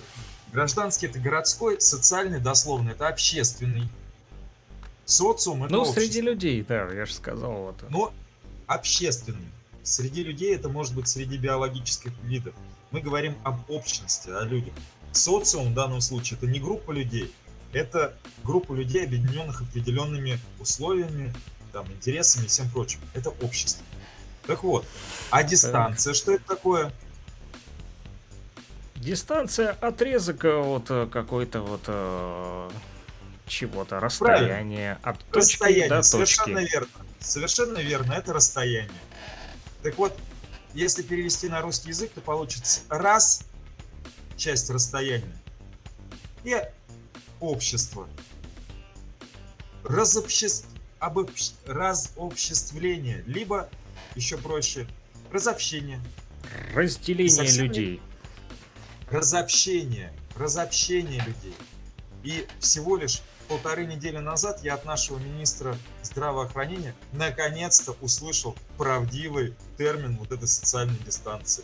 [0.51, 3.87] гражданский это городской, социальный дословно это общественный.
[5.05, 6.01] Социум это Ну, общество.
[6.01, 7.85] среди людей, да, я же сказал это.
[7.89, 8.13] но
[8.67, 9.47] общественный.
[9.83, 12.53] Среди людей это может быть среди биологических видов.
[12.91, 14.73] Мы говорим об общности, о людях.
[15.13, 17.31] Социум в данном случае это не группа людей,
[17.75, 21.33] это группа людей, объединенных определенными условиями,
[21.73, 22.99] там, интересами и всем прочим.
[23.13, 23.83] Это общество.
[24.47, 24.85] Так вот,
[25.29, 26.93] а дистанция, что это такое?
[28.95, 32.69] Дистанция, отрезок э, вот э, какой-то вот э,
[33.45, 36.71] чего-то, расстояние от точки Расстояние, до совершенно точки.
[36.71, 36.89] верно.
[37.19, 38.89] Совершенно верно, это расстояние.
[39.83, 40.17] Так вот,
[40.73, 43.43] если перевести на русский язык, то получится раз,
[44.37, 45.35] часть расстояния,
[46.45, 46.55] и
[47.39, 48.07] общество.
[49.83, 50.67] Разобществ...
[50.99, 53.69] обобщ- Разобществление, либо,
[54.15, 54.87] еще проще,
[55.31, 56.01] разобщение.
[56.73, 58.01] Разделение Совсем людей.
[59.09, 61.55] разобщение, разобщение людей.
[62.23, 70.17] И всего лишь полторы недели назад я от нашего министра здравоохранения наконец-то услышал правдивый термин
[70.17, 71.63] вот этой социальной дистанции.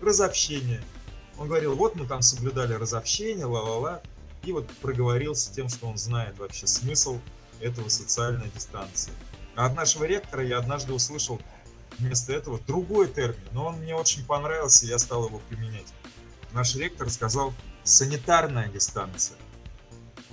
[0.00, 0.82] Разобщение.
[1.38, 4.00] Он говорил, вот мы там соблюдали разобщение, ла-ла-ла,
[4.46, 7.18] и вот проговорился тем, что он знает вообще смысл
[7.60, 9.12] этого социальной дистанции.
[9.54, 11.40] А от нашего ректора я однажды услышал
[11.98, 15.92] вместо этого другой термин, но он мне очень понравился, и я стал его применять
[16.56, 19.36] наш ректор сказал санитарная дистанция.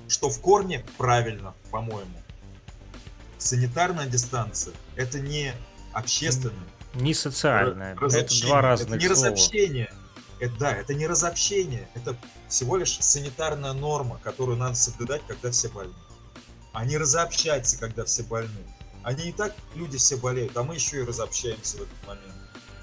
[0.08, 2.18] Что в корне правильно, по-моему.
[3.38, 5.54] Санитарная дистанция это не
[5.92, 6.68] общественное.
[6.94, 7.94] Не социальное.
[7.94, 9.12] Это два Это разных не слова.
[9.12, 9.94] разобщение.
[10.40, 11.88] Это, да, это не разобщение.
[11.94, 12.16] Это
[12.54, 15.94] всего лишь санитарная норма, которую надо соблюдать, когда все больны.
[16.72, 18.50] А не разобщаться, когда все больны.
[19.02, 22.34] Они и так, люди все болеют, а мы еще и разобщаемся в этот момент.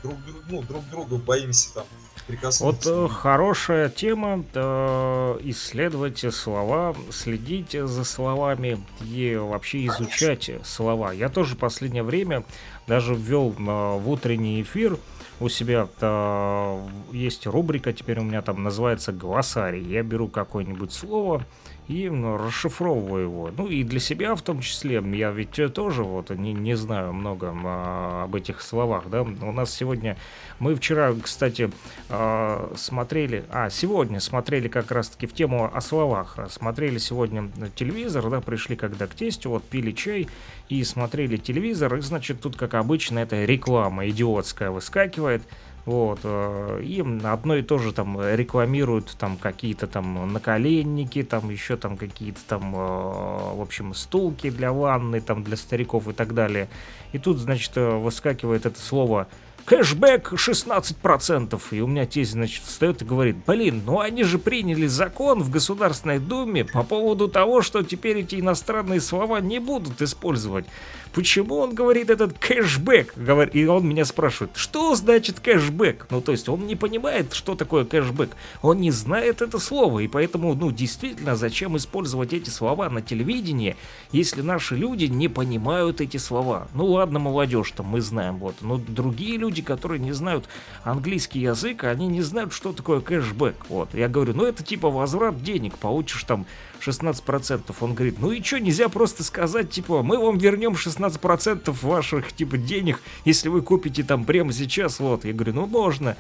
[0.03, 1.85] Друг, друг- ну, друг другу боимся там
[2.17, 2.91] Вот прикоснуться.
[3.05, 11.13] э, хорошая тема э, исследовать слова, следить за словами и вообще изучать слова.
[11.13, 12.45] Я тоже последнее время
[12.89, 14.99] даже ввел э, в утренний эфир
[15.41, 19.83] у себя э, есть рубрика, теперь у меня там называется «Глоссарий».
[19.83, 21.45] Я беру какое-нибудь слово
[21.91, 23.51] и м, расшифровываю его.
[23.57, 25.03] Ну и для себя в том числе.
[25.13, 29.11] Я ведь э, тоже вот не, не знаю много а, об этих словах.
[29.11, 29.23] Да?
[29.23, 30.17] У нас сегодня...
[30.61, 31.71] Мы вчера, кстати,
[32.09, 33.45] а, смотрели...
[33.51, 36.39] А, сегодня смотрели как раз-таки в тему о словах.
[36.49, 40.29] Смотрели сегодня телевизор, да, пришли когда к тестю, вот пили чай
[40.69, 41.97] и смотрели телевизор.
[41.97, 45.43] И, значит, тут, как обычно, эта реклама идиотская выскакивает.
[45.87, 51.77] Вот, э, и одно и то же там рекламируют там какие-то там наколенники, там еще
[51.77, 56.69] там какие-то там, э, в общем, стулки для ванны, там для стариков и так далее.
[57.13, 59.27] И тут, значит, э, выскакивает это слово
[59.71, 61.61] кэшбэк 16%.
[61.71, 65.51] И у меня тесть, значит, встает и говорит, блин, ну они же приняли закон в
[65.51, 70.65] Государственной Думе по поводу того, что теперь эти иностранные слова не будут использовать.
[71.13, 73.15] Почему он говорит этот кэшбэк?
[73.53, 76.07] И он меня спрашивает, что значит кэшбэк?
[76.11, 78.31] Ну, то есть он не понимает, что такое кэшбэк.
[78.63, 83.77] Он не знает это слово, и поэтому, ну, действительно, зачем использовать эти слова на телевидении,
[84.13, 86.69] если наши люди не понимают эти слова?
[86.75, 88.55] Ну, ладно, молодежь там, мы знаем, вот.
[88.61, 90.49] Но другие люди, которые не знают
[90.85, 93.67] английский язык, они не знают, что такое кэшбэк.
[93.69, 93.95] Вот.
[93.95, 96.47] Я говорю, ну, это типа возврат денег, получишь там
[96.81, 97.75] 16%.
[97.81, 102.57] Он говорит, ну и что, нельзя просто сказать, типа, мы вам вернем 16% ваших, типа,
[102.57, 105.25] денег, если вы купите там прямо сейчас, вот.
[105.25, 106.17] Я говорю, ну можно.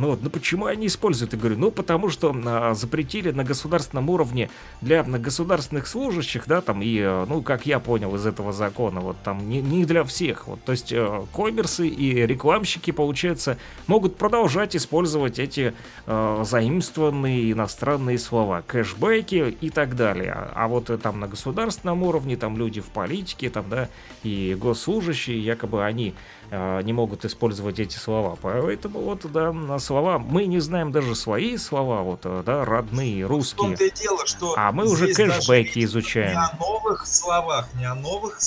[0.00, 1.34] Ну вот, ну почему они используют?
[1.34, 4.48] Я говорю, ну потому что а, запретили на государственном уровне
[4.80, 9.00] для на государственных служащих, да, там, и, э, ну, как я понял из этого закона,
[9.00, 10.46] вот там не, не для всех.
[10.46, 15.74] Вот, то есть э, коммерсы и рекламщики, получается, могут продолжать использовать эти
[16.06, 20.34] э, заимствованные иностранные слова, кэшбэки и так далее.
[20.54, 23.90] А вот э, там на государственном уровне, там люди в политике, там, да,
[24.22, 26.14] и госслужащие, якобы они
[26.50, 28.36] э, не могут использовать эти слова.
[28.40, 33.24] Поэтому вот, да, на слова, мы не знаем даже свои слова, вот, э, да, родные,
[33.26, 33.74] русские.
[33.74, 36.30] И дело, что а мы уже кэшбэки изучаем.
[36.30, 38.38] Не о новых словах, не о новых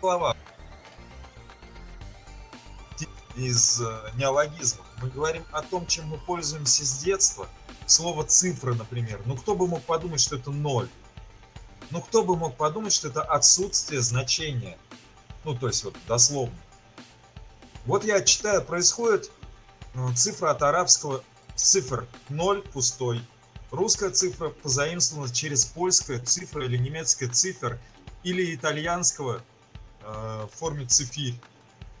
[0.00, 0.36] словах
[3.38, 4.84] из э, неологизмов.
[5.00, 7.48] Мы говорим о том, чем мы пользуемся с детства.
[7.86, 9.20] Слово цифра, например.
[9.24, 10.88] Ну, кто бы мог подумать, что это ноль?
[11.90, 14.76] Ну, кто бы мог подумать, что это отсутствие значения?
[15.44, 16.54] Ну, то есть, вот, дословно.
[17.88, 19.30] Вот я читаю, происходит
[19.94, 21.24] э, цифра от арабского
[21.54, 23.22] цифр 0 пустой.
[23.70, 27.78] Русская цифра позаимствована через польская цифра или немецкая цифр
[28.24, 29.42] или итальянского
[30.02, 31.34] э, в форме цифирь.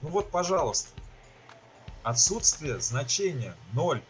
[0.02, 0.90] Ну вот, пожалуйста.
[2.02, 4.02] Отсутствие значения 0.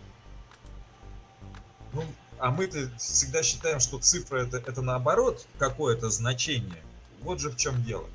[1.93, 2.05] Ну,
[2.41, 6.83] а мы-то всегда считаем, что цифра это, это наоборот какое-то значение.
[7.21, 8.09] Вот же в чем дело.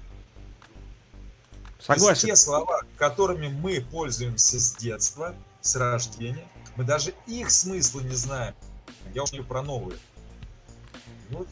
[1.86, 2.30] Согласен.
[2.30, 8.54] Те слова, которыми мы пользуемся с детства, с рождения, мы даже их смысла не знаем.
[9.14, 10.00] Я уж не про новые.
[11.30, 11.48] Вот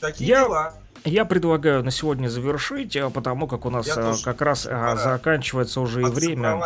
[0.00, 0.74] такие я, дела.
[1.04, 4.96] Я предлагаю на сегодня завершить, а потому как у нас я а, как раз а,
[4.96, 6.60] заканчивается уже и время.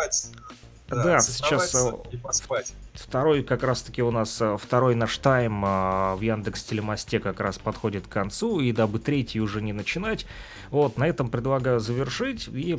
[0.87, 2.73] Да, да сейчас э, и поспать.
[2.93, 8.07] Второй как раз-таки у нас э, второй наш тайм в Яндекс Телемосте как раз подходит
[8.07, 10.25] к концу, и дабы третий уже не начинать,
[10.69, 12.75] вот на этом предлагаю завершить и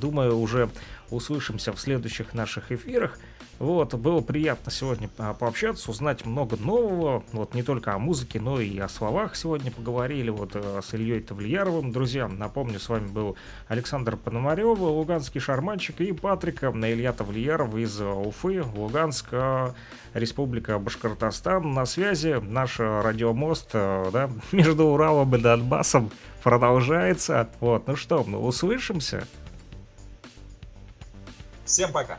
[0.00, 0.70] думаю уже
[1.10, 3.18] услышимся в следующих наших эфирах.
[3.58, 8.76] Вот, было приятно сегодня пообщаться, узнать много нового, вот не только о музыке, но и
[8.78, 11.92] о словах сегодня поговорили, вот э, с Ильей Тавлияровым.
[11.92, 13.36] Друзья, напомню, с вами был
[13.68, 19.21] Александр Пономарев, луганский шарманщик, и Патрик Илья Тавлияров из Уфы, Луганск,
[20.14, 21.72] Республика Башкортостан.
[21.72, 26.10] На связи наш радиомост э, да, между Уралом и Донбассом
[26.42, 27.48] продолжается.
[27.60, 29.26] Вот, ну что, мы услышимся.
[31.64, 32.18] Всем пока.